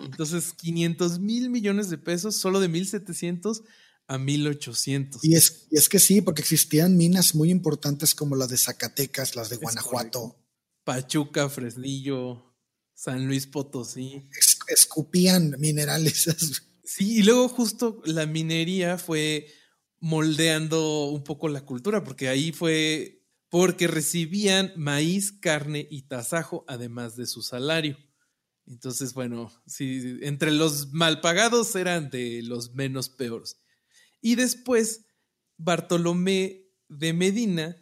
[0.00, 3.62] Entonces, 500 mil millones de pesos solo de 1700
[4.06, 5.22] a 1800.
[5.24, 9.36] Y es, y es que sí, porque existían minas muy importantes como las de Zacatecas,
[9.36, 10.36] las de Guanajuato.
[10.84, 12.56] Pachuca, Fresnillo,
[12.94, 14.28] San Luis Potosí.
[14.68, 16.26] escupían minerales.
[16.90, 19.46] Sí, y luego justo la minería fue
[20.00, 27.14] moldeando un poco la cultura, porque ahí fue porque recibían maíz, carne y tasajo, además
[27.14, 27.98] de su salario.
[28.68, 33.58] Entonces, bueno, sí, entre los mal pagados eran de los menos peores.
[34.20, 35.06] Y después,
[35.56, 37.76] Bartolomé de Medina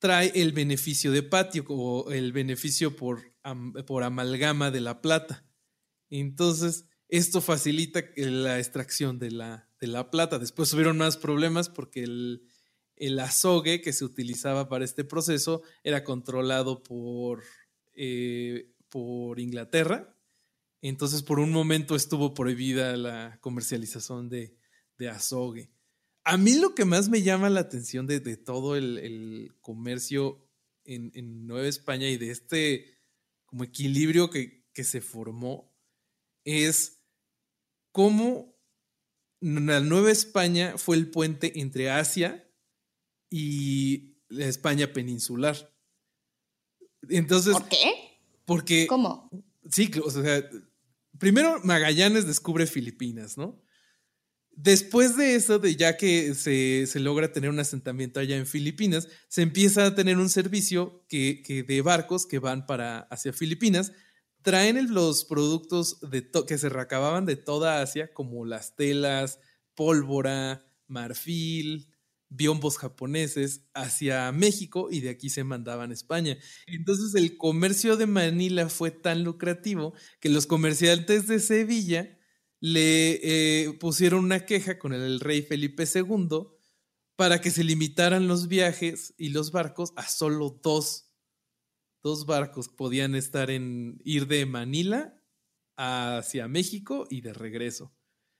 [0.00, 3.22] trae el beneficio de patio o el beneficio por,
[3.86, 5.46] por amalgama de la plata.
[6.10, 10.40] Entonces, esto facilita la extracción de la, de la plata.
[10.40, 12.48] Después tuvieron más problemas porque el,
[12.96, 17.44] el azogue que se utilizaba para este proceso era controlado por,
[17.96, 20.16] eh, por Inglaterra.
[20.80, 24.56] Entonces, por un momento estuvo prohibida la comercialización de,
[25.10, 25.72] azogue.
[26.22, 30.48] A mí lo que más me llama la atención de, todo el, comercio
[30.84, 32.94] en, Nueva España y de este
[33.46, 35.74] como equilibrio que, que se formó
[36.44, 37.02] es
[37.90, 38.56] cómo
[39.40, 42.48] la Nueva España fue el puente entre Asia
[43.28, 45.74] y la España peninsular.
[47.08, 47.54] Entonces.
[47.54, 48.03] ¿Por qué?
[48.44, 48.86] Porque.
[48.86, 49.30] ¿Cómo?
[49.70, 50.48] Sí, o sea,
[51.18, 53.62] primero Magallanes descubre Filipinas, ¿no?
[54.56, 59.42] Después de eso, de ya que se, logra tener un asentamiento allá en Filipinas, se
[59.42, 63.92] empieza a tener un servicio que, de barcos que van para hacia Filipinas,
[64.42, 69.40] traen los productos de que se recababan de toda Asia, como las telas,
[69.74, 71.88] pólvora, marfil,
[72.36, 76.38] biombos japoneses hacia México y de aquí se mandaban a España.
[76.66, 82.18] Entonces el comercio de Manila fue tan lucrativo que los comerciantes de Sevilla
[82.60, 86.48] le eh, pusieron una queja con el rey Felipe II
[87.16, 91.12] para que se limitaran los viajes y los barcos a solo dos.
[92.02, 95.20] Dos barcos podían estar en ir de Manila
[95.76, 97.94] hacia México y de regreso.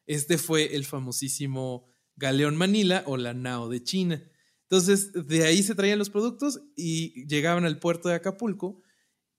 [0.07, 4.23] Este fue el famosísimo Galeón Manila o la Nao de China.
[4.63, 8.83] Entonces, de ahí se traían los productos y llegaban al puerto de Acapulco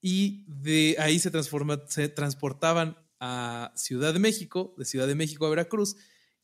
[0.01, 1.32] y de ahí se,
[1.88, 5.95] se transportaban a Ciudad de México, de Ciudad de México a Veracruz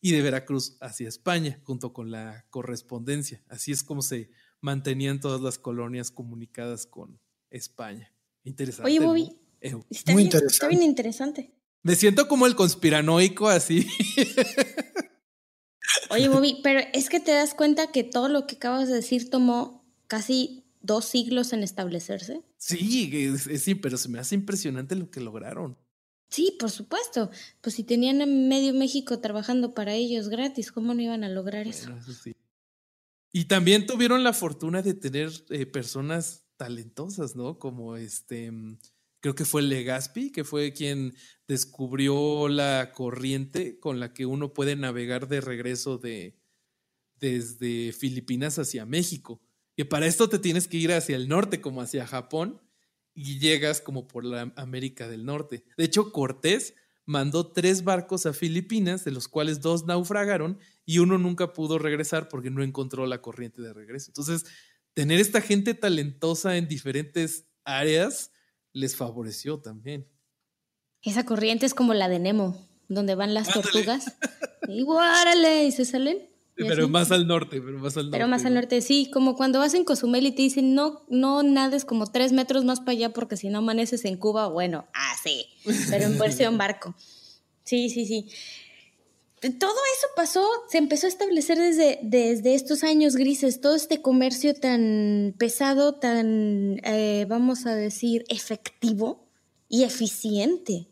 [0.01, 3.43] y de Veracruz hacia España, junto con la correspondencia.
[3.47, 7.19] Así es como se mantenían todas las colonias comunicadas con
[7.51, 8.13] España.
[8.43, 8.89] Interesante.
[8.89, 9.37] Oye, Bobby.
[9.59, 10.53] Está, Muy interesante.
[10.53, 11.53] está bien interesante.
[11.83, 13.87] Me siento como el conspiranoico así.
[16.11, 19.29] Oye, Bobby, pero es que te das cuenta que todo lo que acabas de decir
[19.29, 22.41] tomó casi dos siglos en establecerse.
[22.57, 25.77] Sí, sí, pero se me hace impresionante lo que lograron.
[26.29, 27.29] Sí, por supuesto.
[27.61, 31.67] Pues si tenían a medio México trabajando para ellos gratis, ¿cómo no iban a lograr
[31.67, 31.91] eso?
[33.33, 37.59] Y también tuvieron la fortuna de tener eh, personas talentosas, ¿no?
[37.59, 38.77] Como este, mm,
[39.21, 41.15] creo que fue Legaspi, que fue quien
[41.47, 46.37] descubrió la corriente con la que uno puede navegar de regreso de
[47.19, 49.41] desde Filipinas hacia México.
[49.77, 52.61] Y para esto te tienes que ir hacia el norte, como hacia Japón,
[53.13, 55.63] y llegas como por la América del Norte.
[55.77, 56.73] De hecho, Cortés
[57.05, 62.27] mandó tres barcos a Filipinas, de los cuales dos naufragaron y uno nunca pudo regresar
[62.27, 64.09] porque no encontró la corriente de regreso.
[64.09, 64.45] Entonces,
[64.93, 68.31] tener esta gente talentosa en diferentes áreas
[68.73, 70.07] les favoreció también.
[71.03, 72.57] Esa corriente es como la de Nemo,
[72.87, 74.17] donde van las tortugas
[74.67, 76.19] y guárale y se salen.
[76.55, 78.17] pero más al norte, pero más al norte.
[78.17, 81.41] Pero más al norte, sí, como cuando vas en Cozumel y te dicen no, no
[81.41, 85.15] nades como tres metros más para allá porque si no amaneces en Cuba, bueno, ah,
[85.23, 85.47] sí,
[85.89, 86.95] pero en versión barco.
[87.63, 88.27] Sí, sí, sí.
[89.41, 94.53] Todo eso pasó, se empezó a establecer desde, desde estos años grises, todo este comercio
[94.53, 99.27] tan pesado, tan, eh, vamos a decir, efectivo
[99.67, 100.87] y eficiente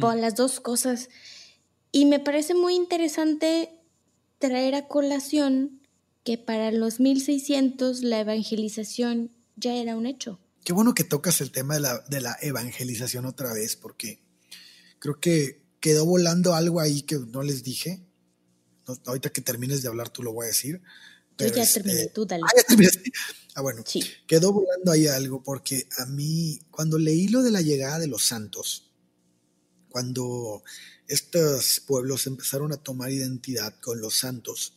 [0.00, 1.08] por las dos cosas.
[1.90, 3.70] Y me parece muy interesante
[4.38, 5.80] traer a colación
[6.22, 10.38] que para los 1600 la evangelización ya era un hecho.
[10.64, 14.22] Qué bueno que tocas el tema de la, de la evangelización otra vez, porque
[14.98, 18.06] creo que quedó volando algo ahí que no les dije.
[19.06, 20.82] ahorita que termines de hablar, tú lo voy a decir.
[21.38, 22.42] Yo ya terminé, este, tú dale.
[22.44, 22.76] Ah,
[23.54, 24.02] ah, bueno, sí.
[24.26, 28.26] quedó volando ahí algo porque a mí, cuando leí lo de la llegada de los
[28.26, 28.90] santos,
[29.88, 30.62] cuando
[31.08, 34.74] estos pueblos empezaron a tomar identidad con los santos,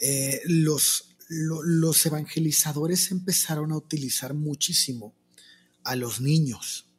[0.00, 5.14] eh, los, los evangelizadores empezaron a utilizar muchísimo
[5.84, 6.91] a los niños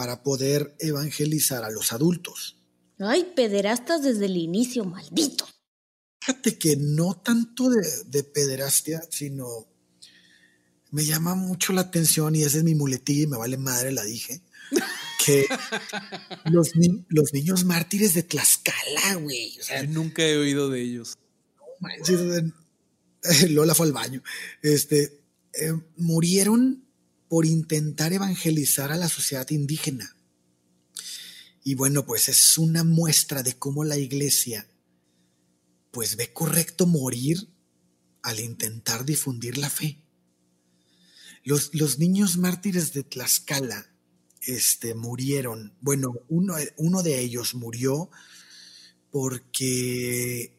[0.00, 2.56] para poder evangelizar a los adultos.
[2.98, 5.46] Ay, pederastas desde el inicio, maldito.
[6.22, 9.68] Fíjate que no tanto de, pederastia, sino
[10.90, 14.02] me llama mucho la atención y esa es mi muletilla y me vale madre, la
[14.02, 14.40] dije,
[15.26, 15.46] que
[16.44, 16.70] los,
[17.08, 19.58] los niños mártires de Tlaxcala, güey.
[19.88, 21.18] nunca he oído de ellos.
[23.50, 24.22] Lola fue al baño.
[24.62, 25.20] Este,
[25.52, 26.86] eh, murieron
[27.30, 30.16] por intentar evangelizar a la sociedad indígena.
[31.62, 34.66] Y bueno, pues es una muestra de cómo la iglesia
[35.92, 37.46] pues ve correcto morir
[38.22, 40.02] al intentar difundir la fe.
[41.44, 43.86] Los, los niños mártires de Tlaxcala
[44.42, 45.72] este, murieron.
[45.80, 48.10] Bueno, uno, uno de ellos murió
[49.12, 50.58] porque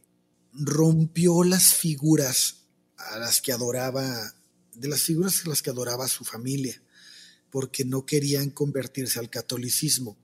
[0.54, 2.62] rompió las figuras
[2.96, 4.36] a las que adoraba,
[4.74, 6.82] de las figuras a las que adoraba su familia,
[7.50, 10.18] porque no querían convertirse al catolicismo.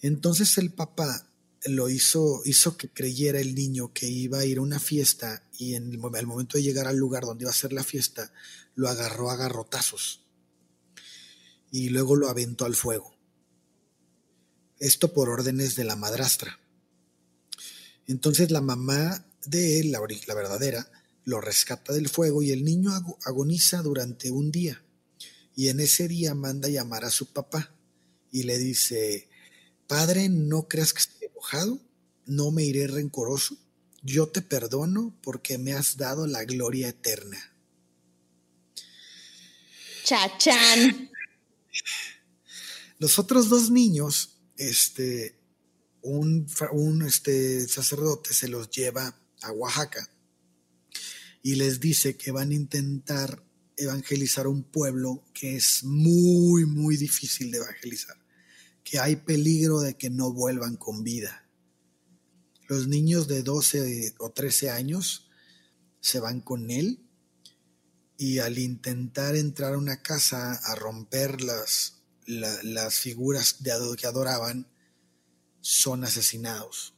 [0.00, 1.30] Entonces el papá
[1.66, 5.74] lo hizo, hizo que creyera el niño que iba a ir a una fiesta y
[5.74, 8.32] en el, al momento de llegar al lugar donde iba a ser la fiesta,
[8.74, 10.20] lo agarró a garrotazos
[11.70, 13.14] y luego lo aventó al fuego.
[14.78, 16.60] Esto por órdenes de la madrastra.
[18.06, 20.90] Entonces la mamá de él, la, la verdadera,
[21.24, 22.90] lo rescata del fuego y el niño
[23.24, 24.82] agoniza durante un día.
[25.56, 27.74] Y en ese día manda llamar a su papá
[28.30, 29.28] y le dice,
[29.86, 31.80] Padre, no creas que estoy enojado,
[32.26, 33.56] no me iré rencoroso,
[34.02, 37.38] yo te perdono porque me has dado la gloria eterna.
[40.04, 41.10] Chachán.
[42.98, 45.38] Los otros dos niños, este,
[46.02, 50.08] un, un este, sacerdote se los lleva a Oaxaca
[51.44, 53.44] y les dice que van a intentar
[53.76, 58.16] evangelizar un pueblo que es muy, muy difícil de evangelizar,
[58.82, 61.46] que hay peligro de que no vuelvan con vida.
[62.66, 65.28] Los niños de 12 o 13 años
[66.00, 67.06] se van con él
[68.16, 74.66] y al intentar entrar a una casa a romper las, las figuras de, que adoraban,
[75.60, 76.94] son asesinados.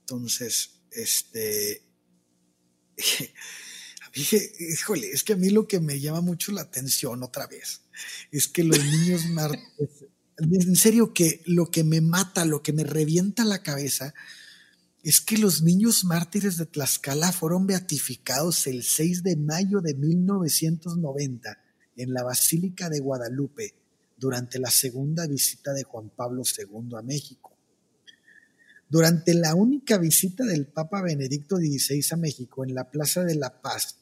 [0.00, 1.89] Entonces, este,
[4.14, 7.82] dije, híjole, es que a mí lo que me llama mucho la atención otra vez
[8.30, 9.68] es que los niños mártires,
[10.38, 14.14] en serio que lo que me mata, lo que me revienta la cabeza,
[15.02, 21.58] es que los niños mártires de Tlaxcala fueron beatificados el 6 de mayo de 1990
[21.96, 23.74] en la Basílica de Guadalupe
[24.16, 27.49] durante la segunda visita de Juan Pablo II a México.
[28.90, 33.62] Durante la única visita del Papa Benedicto XVI a México en la Plaza de la
[33.62, 34.00] Paz,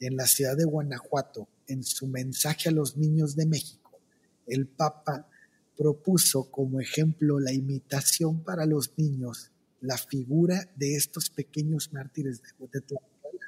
[0.00, 4.00] en la ciudad de Guanajuato, en su mensaje a los niños de México,
[4.48, 5.28] el Papa
[5.76, 12.80] propuso como ejemplo la imitación para los niños la figura de estos pequeños mártires de
[12.80, 13.46] Tlaxcala.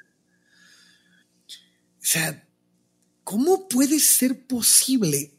[1.47, 2.47] O sea,
[3.23, 5.38] ¿cómo puede ser posible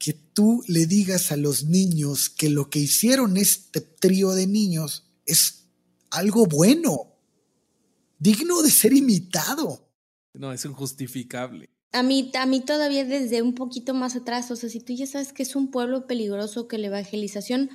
[0.00, 5.06] que tú le digas a los niños que lo que hicieron este trío de niños
[5.26, 5.66] es
[6.10, 7.12] algo bueno,
[8.18, 9.90] digno de ser imitado?
[10.32, 11.68] No, es injustificable.
[11.92, 15.06] A mí, a mí todavía desde un poquito más atrás, o sea, si tú ya
[15.06, 17.68] sabes que es un pueblo peligroso, que la evangelización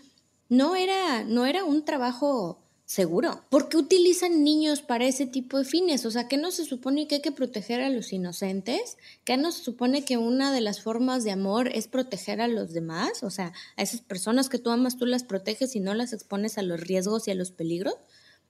[0.50, 3.44] no era, no era un trabajo seguro.
[3.50, 6.06] ¿Por qué utilizan niños para ese tipo de fines?
[6.06, 8.98] O sea, ¿qué no se supone que hay que proteger a los inocentes?
[9.24, 12.74] ¿Qué no se supone que una de las formas de amor es proteger a los
[12.74, 13.24] demás?
[13.24, 16.58] O sea, a esas personas que tú amas, tú las proteges y no las expones
[16.60, 17.96] a los riesgos y a los peligros.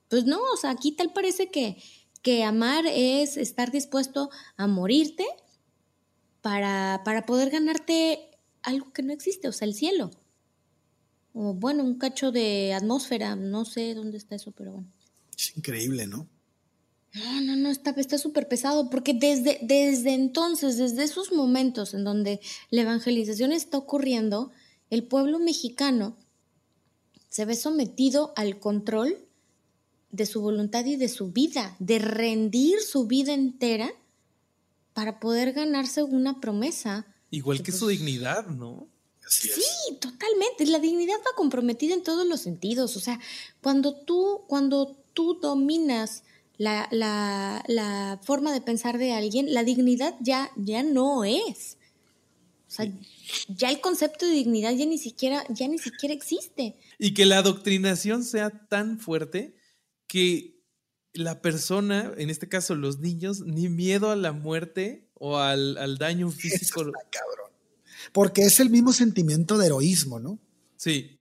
[0.09, 1.81] Pues no, o sea, aquí tal parece que,
[2.21, 5.25] que amar es estar dispuesto a morirte
[6.41, 8.31] para, para poder ganarte
[8.61, 10.11] algo que no existe, o sea, el cielo
[11.37, 14.87] o bueno, un cacho de atmósfera, no sé dónde está eso, pero bueno.
[15.37, 16.29] Es increíble, ¿no?
[17.13, 22.39] No, no, no, está súper pesado, porque desde, desde entonces, desde esos momentos en donde
[22.69, 24.51] la evangelización está ocurriendo,
[24.89, 26.17] el pueblo mexicano
[27.27, 29.17] se ve sometido al control
[30.11, 33.91] de su voluntad y de su vida, de rendir su vida entera
[34.93, 37.05] para poder ganarse una promesa.
[37.29, 38.87] Igual que, su pues dignidad, ¿no?
[39.27, 39.63] Sí,
[39.99, 40.65] totalmente.
[40.65, 42.95] La dignidad va comprometida en todos los sentidos.
[42.95, 43.19] O sea,
[43.61, 46.23] cuando tú, cuando tú dominas
[46.57, 51.77] la, la, la forma de pensar de alguien, la dignidad ya, ya no es.
[52.67, 52.91] O sea,
[53.47, 56.75] ya el concepto de dignidad ya ni siquiera, ya ni siquiera existe.
[56.97, 59.55] Y que la adoctrinación sea tan fuerte
[60.07, 60.55] que
[61.13, 65.97] la persona, en este caso los niños, ni miedo a la muerte o al, al
[65.97, 66.81] daño físico.
[67.09, 67.44] cabrón
[68.11, 70.39] porque es el mismo sentimiento de heroísmo, ¿no?
[70.77, 71.19] Sí.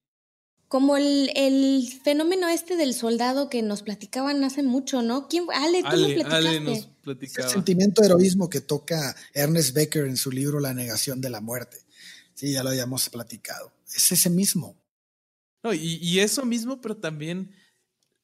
[0.68, 5.28] Como el, fenómeno este del soldado que nos platicaban hace mucho, ¿no?
[5.28, 5.44] ¿Quién?
[5.52, 6.36] Ale, tú Ale, platicaste.
[6.36, 7.48] Ale nos platicaba.
[7.48, 11.40] El sentimiento de heroísmo que toca Ernest Becker en su libro La negación de la
[11.40, 11.78] muerte.
[12.34, 13.72] Sí, ya lo habíamos platicado.
[13.94, 14.76] Es ese mismo.
[15.62, 17.54] No, y, y eso mismo, pero también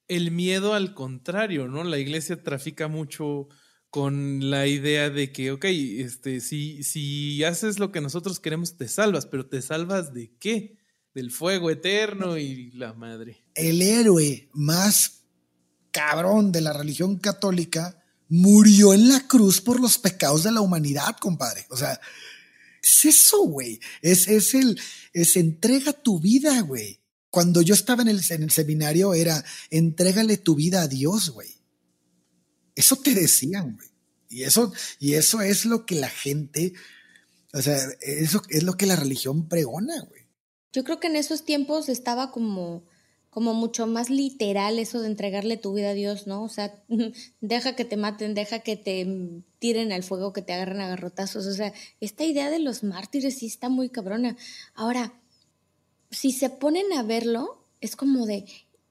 [0.09, 1.85] el miedo al contrario, ¿no?
[1.85, 3.49] La iglesia trafica mucho
[3.91, 8.88] con la idea de que, ok, este, si, si haces lo que nosotros queremos, te
[8.88, 10.78] salvas, pero ¿te salvas de qué?
[11.12, 13.45] Del fuego eterno y la madre.
[13.55, 15.24] El héroe más
[15.91, 21.16] cabrón de la religión católica murió en la cruz por los pecados de la humanidad,
[21.20, 21.66] compadre.
[21.70, 22.01] O sea,
[22.80, 23.80] es eso, güey.
[24.03, 24.80] Es, es el,
[25.12, 27.01] es entrega tu vida, güey.
[27.28, 31.60] Cuando yo estaba en el, en el seminario era, entrégale tu vida a Dios, güey.
[32.81, 33.89] Eso te decían, güey.
[34.31, 36.72] Y eso, y eso es lo que la gente,
[37.53, 40.22] o sea, eso es lo que la religión pregona, güey.
[40.72, 42.85] Yo creo que en esos tiempos estaba como,
[43.28, 46.43] como mucho más literal eso de entregarle tu vida a Dios, ¿no?
[46.43, 46.83] O sea,
[47.43, 49.07] deja que te maten, deja que te
[49.59, 51.47] tiren al fuego, que te agarren a garrotazos.
[51.47, 54.39] O sea, esta idea de los mártires sí está muy cabrona.
[54.74, 55.20] Ahora,
[56.11, 58.47] si se ponen a verlo, es como de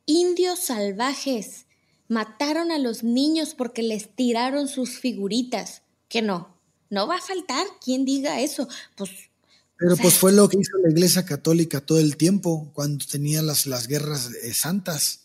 [0.06, 1.66] indios salvajes
[2.10, 5.84] mataron a los niños porque les tiraron sus figuritas.
[6.10, 8.68] Que no, no va a faltar quien diga eso.
[8.98, 9.12] Pues
[9.80, 13.66] pero pues fue lo que hizo la Iglesia Católica todo el tiempo, cuando tenía las,
[13.66, 15.22] las guerras eh, santas.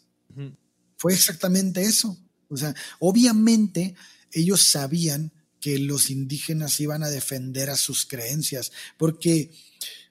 [0.97, 2.17] Fue exactamente eso.
[2.49, 3.97] O sea, obviamente
[4.31, 9.51] ellos sabían que los indígenas iban a defender a sus creencias, porque,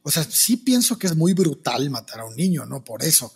[0.02, 3.34] o sea, sí pienso que es muy brutal matar a un niño, no por eso,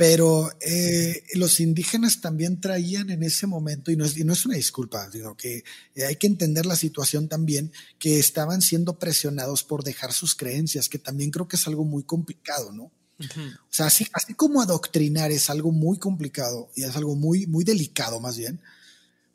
[0.00, 4.54] pero eh, los indígenas también traían en ese momento, y no, es, no es una
[4.54, 5.62] disculpa, sino que
[6.08, 10.98] hay que entender la situación también, que estaban siendo presionados por dejar sus creencias, que
[10.98, 12.84] también creo que es algo muy complicado, ¿no?
[12.84, 17.62] O sea, así, así como adoctrinar es algo muy complicado y es algo muy, muy
[17.62, 18.58] delicado más bien,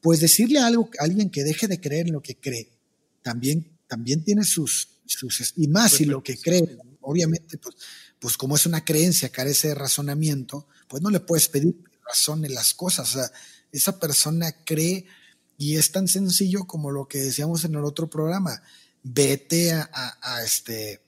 [0.02, 2.72] pues decirle algo a alguien que deje de creer en lo que cree,
[3.22, 7.76] también, también tiene sus, sus, y más si lo que cree, obviamente, pues
[8.26, 12.56] pues como es una creencia, carece de razonamiento, pues no le puedes pedir razón en
[12.56, 13.12] las cosas.
[13.12, 13.32] O sea,
[13.72, 15.06] esa persona cree
[15.60, 18.64] y es tan sencillo como lo que decíamos en el otro programa.
[19.04, 21.04] Vete a, este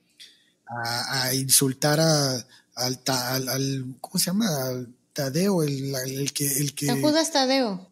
[0.68, 4.68] a, insultar al, ¿cómo se llama?
[4.68, 7.92] Al Tadeo, el, que el que Judas Tadeo.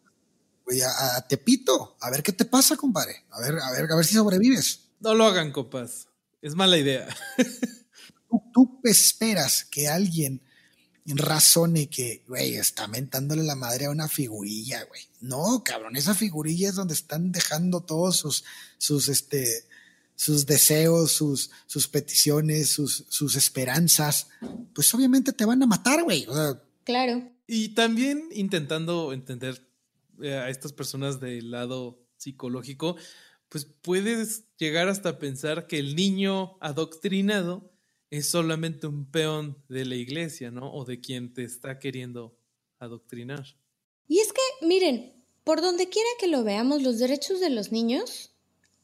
[0.84, 3.24] A, a, Tepito, a ver qué te pasa, compadre.
[3.30, 4.82] A ver, a ver, a ver si sobrevives.
[5.00, 6.06] No lo hagan, copas.
[6.42, 7.08] Es mala idea.
[8.52, 10.40] tú, esperas que alguien
[11.06, 15.02] razone que, güey, está mentándole la madre a una figurilla, güey.
[15.20, 18.44] No, cabrón, esa figurilla es donde están dejando todos sus,
[18.78, 19.66] sus, este,
[20.16, 24.28] sus deseos, sus, sus peticiones, sus, sus esperanzas.
[24.74, 26.26] Pues obviamente te van a matar, güey.
[26.84, 27.30] claro.
[27.46, 29.64] Y también intentando entender
[30.20, 32.96] eh, a estas personas del lado psicológico,
[33.48, 37.70] pues puedes llegar hasta pensar que el niño adoctrinado
[38.10, 40.72] es solamente un peón de la iglesia, ¿no?
[40.72, 42.38] O de quien te está queriendo
[42.78, 43.44] adoctrinar.
[44.08, 48.32] Y es que, miren, por donde quiera que lo veamos, los derechos de los niños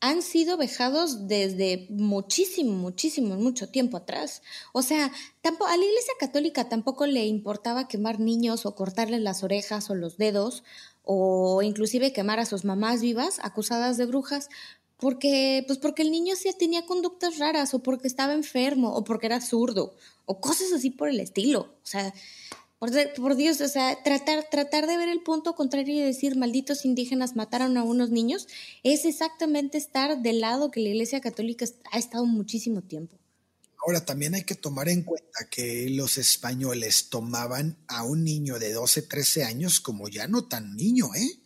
[0.01, 4.43] han sido vejados desde muchísimo, muchísimo, mucho tiempo atrás.
[4.73, 5.13] O sea,
[5.43, 9.95] tampoco, a la Iglesia Católica tampoco le importaba quemar niños o cortarles las orejas o
[9.95, 10.65] los dedos
[11.05, 14.49] o inclusive quemar a sus mamás vivas acusadas de brujas,
[15.03, 19.27] porque, pues porque el niño sí tenía conductas raras, o porque estaba enfermo, o porque
[19.27, 19.97] era zurdo,
[20.27, 21.75] o cosas así por el estilo.
[21.83, 22.15] O sea,
[22.79, 27.35] por, Dios, o sea, tratar, tratar de ver el punto contrario y decir malditos indígenas
[27.35, 28.47] mataron a unos niños,
[28.85, 33.19] es exactamente estar del lado que la Iglesia Católica ha estado muchísimo tiempo.
[33.85, 38.73] Ahora, también hay que tomar en cuenta que los españoles tomaban a un niño de
[38.73, 41.42] 12, 13 años como ya no tan niño, ¿eh?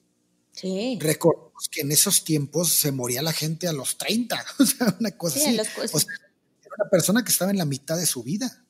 [0.56, 0.98] Sí.
[1.00, 5.10] Recordemos que en esos tiempos se moría la gente a los 30, o sea, una
[5.12, 5.58] cosa así.
[5.58, 6.14] o sea,
[6.64, 8.64] era una persona que estaba en la mitad de su vida.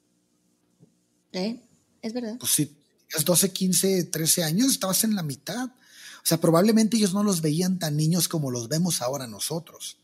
[1.32, 1.60] ¿Eh?
[2.02, 2.36] Es verdad.
[2.38, 5.66] Pues si tenías 12, 15, 13 años, estabas en la mitad.
[5.66, 9.98] O sea, probablemente ellos no los veían tan niños como los vemos ahora nosotros.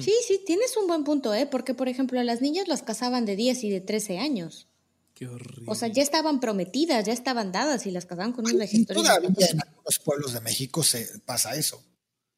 [0.00, 1.46] Sí, sí, tienes un buen punto, ¿eh?
[1.46, 4.68] Porque, por ejemplo, a las niñas las casaban de 10 y de 13 años.
[5.14, 5.64] Qué horrible.
[5.68, 9.00] O sea, ya estaban prometidas, ya estaban dadas y las casaban con un registro.
[9.00, 11.82] Todavía en algunos pueblos de México se pasa eso.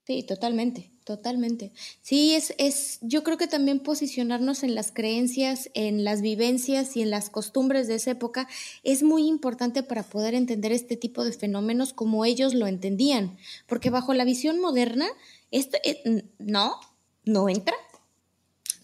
[0.06, 1.72] Sí, totalmente, totalmente.
[2.00, 7.02] Sí, es, es, yo creo que también posicionarnos en las creencias, en las vivencias y
[7.02, 8.46] en las costumbres de esa época
[8.84, 13.36] es muy importante para poder entender este tipo de fenómenos como ellos lo entendían.
[13.66, 15.08] Porque bajo la visión moderna,
[15.50, 16.78] esto eh, no,
[17.24, 17.74] no entra.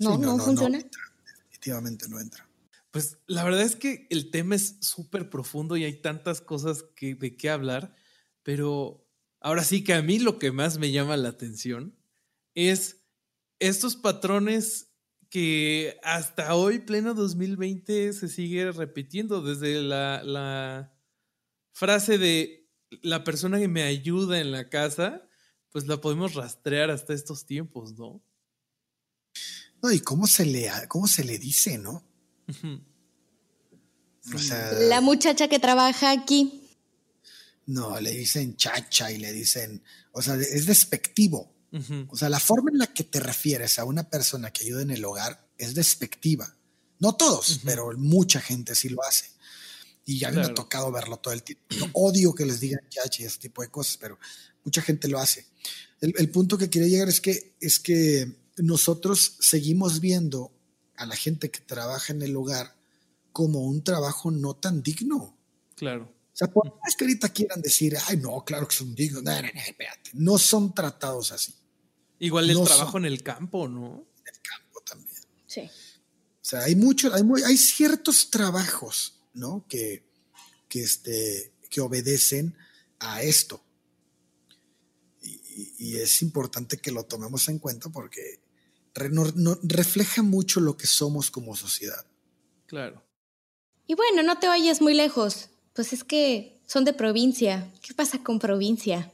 [0.01, 0.83] No, no, funciona.
[1.51, 2.49] Definitivamente no entra.
[2.93, 7.37] Pues la verdad es que el tema es súper profundo y hay tantas cosas de
[7.39, 7.97] qué hablar,
[8.43, 9.09] pero
[9.41, 11.99] ahora sí que a mí lo que más me llama la atención
[12.55, 13.03] es
[13.61, 14.93] estos patrones
[15.31, 20.95] que hasta hoy, pleno 2020, se sigue repitiendo desde la, la
[21.73, 22.69] frase de
[23.01, 25.27] la persona que me ayuda en la casa,
[25.71, 28.23] pues la podemos rastrear hasta estos tiempos, ¿no?
[29.83, 32.12] No, y cómo se le, cómo se le dice, ¿no?
[34.89, 36.63] La muchacha que trabaja aquí.
[37.67, 39.83] No, le dicen chacha y le dicen,
[40.13, 41.53] o sea, es despectivo.
[42.09, 44.91] O sea, la forma en la que te refieres a una persona que ayuda en
[44.91, 46.55] el hogar es despectiva.
[46.99, 49.31] No todos, pero mucha gente sí lo hace.
[50.05, 51.65] Y ya me ha tocado verlo todo el tiempo.
[51.95, 54.19] odio que les digan chacha y ese tipo de cosas, pero
[54.65, 55.47] mucha gente lo hace.
[56.01, 60.53] El, el punto que quería llegar es que, es que nosotros seguimos viendo
[61.03, 62.77] a la gente que trabaja en el hogar
[63.33, 65.37] como un trabajo no tan digno.
[65.75, 66.05] Claro.
[66.05, 69.33] O sea, por más que ahorita quieran decir, ay, no, claro que son dignos, no,
[69.33, 71.55] no, no, espérate, no son tratados así.
[72.21, 74.07] Igual el trabajo en el campo, ¿no?
[74.17, 75.21] En el campo también.
[75.47, 75.61] Sí.
[75.61, 79.67] O sea, hay muchos, hay, hay ciertos trabajos, ¿no?
[79.69, 80.05] Que,
[80.69, 82.57] que, este, que obedecen
[83.01, 83.63] a esto.
[85.21, 88.42] Y, y, es importante que lo tomemos en cuenta porque
[88.95, 92.05] refleja mucho lo que somos como sociedad.
[92.67, 93.03] Claro.
[93.87, 95.51] Y bueno, no te vayas muy lejos.
[95.75, 97.71] Pues es que son de provincia.
[97.83, 99.13] ¿Qué pasa con provincia?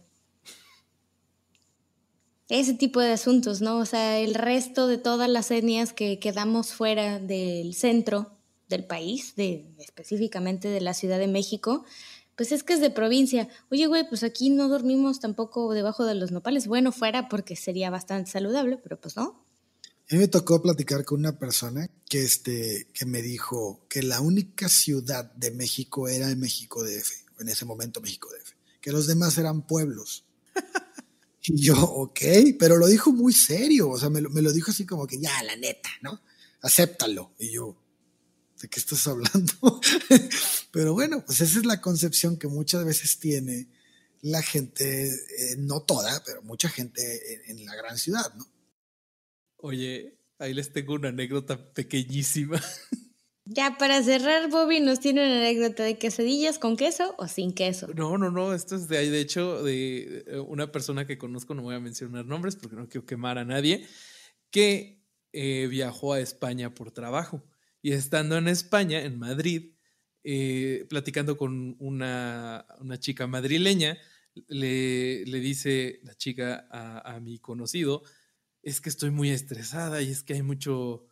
[2.48, 3.78] Ese tipo de asuntos, ¿no?
[3.78, 8.32] O sea, el resto de todas las etnias que quedamos fuera del centro
[8.68, 11.84] del país, de, específicamente de la Ciudad de México,
[12.36, 13.48] pues es que es de provincia.
[13.70, 16.68] Oye, güey, pues aquí no dormimos tampoco debajo de los nopales.
[16.68, 19.44] Bueno, fuera porque sería bastante saludable, pero pues no.
[20.10, 24.22] A mí me tocó platicar con una persona que, este, que me dijo que la
[24.22, 29.06] única ciudad de México era el México DF, en ese momento México DF, que los
[29.06, 30.24] demás eran pueblos.
[31.50, 32.20] Y yo, ok,
[32.58, 35.18] pero lo dijo muy serio, o sea, me lo, me lo dijo así como que
[35.18, 36.20] ya, la neta, ¿no?
[36.60, 37.32] Acéptalo.
[37.38, 37.74] Y yo,
[38.60, 39.80] ¿de qué estás hablando?
[40.72, 43.66] pero bueno, pues esa es la concepción que muchas veces tiene
[44.20, 48.46] la gente, eh, no toda, pero mucha gente en la gran ciudad, ¿no?
[49.58, 52.60] Oye, ahí les tengo una anécdota pequeñísima.
[53.50, 57.86] Ya para cerrar, Bobby nos tiene una anécdota de quesadillas con queso o sin queso.
[57.94, 61.54] No, no, no, esto es de ahí, de hecho, de eh, una persona que conozco,
[61.54, 63.86] no voy a mencionar nombres porque no quiero quemar a nadie,
[64.50, 65.02] que
[65.32, 67.42] eh, viajó a España por trabajo.
[67.80, 69.72] Y estando en España, en Madrid,
[70.24, 73.96] eh, platicando con una, una chica madrileña,
[74.48, 78.02] le, le, dice la chica a, a mi conocido,
[78.68, 81.06] es que estoy muy estresada y es que hay mucho,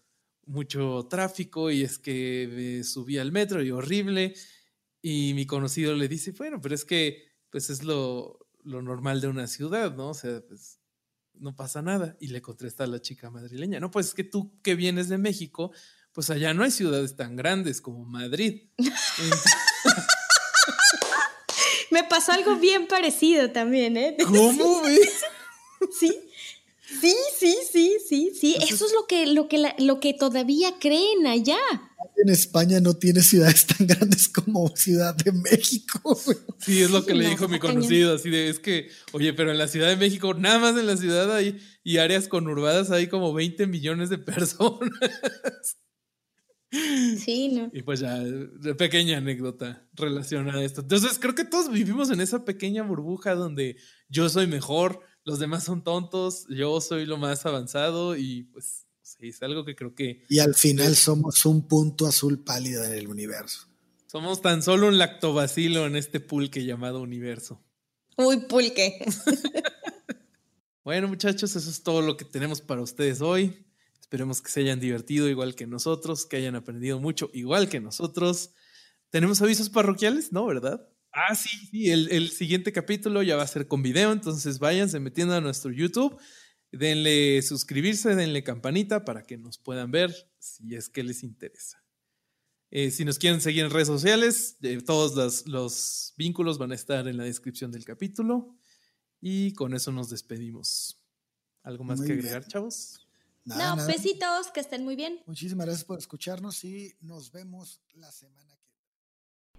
[0.44, 4.34] mucho tráfico y es que me subí al metro y horrible.
[5.02, 9.28] Y mi conocido le dice, bueno, pero es que pues es lo, lo normal de
[9.28, 10.10] una ciudad, ¿no?
[10.10, 10.80] O sea, pues
[11.34, 12.16] no pasa nada.
[12.20, 15.18] Y le contesta a la chica madrileña, no, pues es que tú que vienes de
[15.18, 15.72] México,
[16.12, 18.68] pues allá no hay ciudades tan grandes como Madrid.
[21.90, 24.16] Me pasó algo bien parecido también, ¿eh?
[24.22, 25.22] ¿Cómo ves?
[25.98, 26.25] sí.
[26.88, 28.56] Sí, sí, sí, sí, sí.
[28.60, 31.58] Eso es lo que, lo que, lo que todavía creen allá.
[32.16, 36.18] En España no tiene ciudades tan grandes como Ciudad de México.
[36.58, 39.58] Sí, es lo que le dijo mi conocido, así de, es que, oye, pero en
[39.58, 43.34] la Ciudad de México, nada más en la ciudad hay, y áreas conurbadas hay como
[43.34, 44.90] 20 millones de personas.
[46.70, 47.70] Sí, ¿no?
[47.72, 48.22] Y pues ya,
[48.76, 50.80] pequeña anécdota relacionada a esto.
[50.80, 53.76] Entonces, creo que todos vivimos en esa pequeña burbuja donde
[54.08, 59.28] yo soy mejor, los demás son tontos, yo soy lo más avanzado y pues sí,
[59.28, 60.22] es algo que creo que...
[60.28, 63.66] Y al final somos un punto azul pálido en el universo.
[64.06, 67.60] Somos tan solo un lactobacilo en este pulque llamado universo.
[68.16, 69.04] Uy, pulque.
[70.84, 73.66] bueno, muchachos, eso es todo lo que tenemos para ustedes hoy.
[74.00, 78.50] Esperemos que se hayan divertido igual que nosotros, que hayan aprendido mucho igual que nosotros.
[79.10, 80.30] ¿Tenemos avisos parroquiales?
[80.30, 80.88] No, ¿verdad?
[81.18, 85.34] Ah, sí, sí, el, siguiente capítulo ya va a ser con video, entonces váyanse metiendo
[85.34, 86.20] a nuestro YouTube,
[86.70, 91.82] denle suscribirse, denle campanita para que nos puedan ver si es que les interesa.
[92.70, 97.08] Eh, si nos quieren seguir en redes sociales, eh, todos los, vínculos van a estar
[97.08, 98.54] en la descripción del capítulo.
[99.18, 101.02] Y con eso nos despedimos.
[101.62, 103.08] ¿Algo más que agregar, chavos?
[103.46, 105.22] no, besitos, que estén muy bien.
[105.26, 108.55] Muchísimas gracias por escucharnos y nos vemos la semana que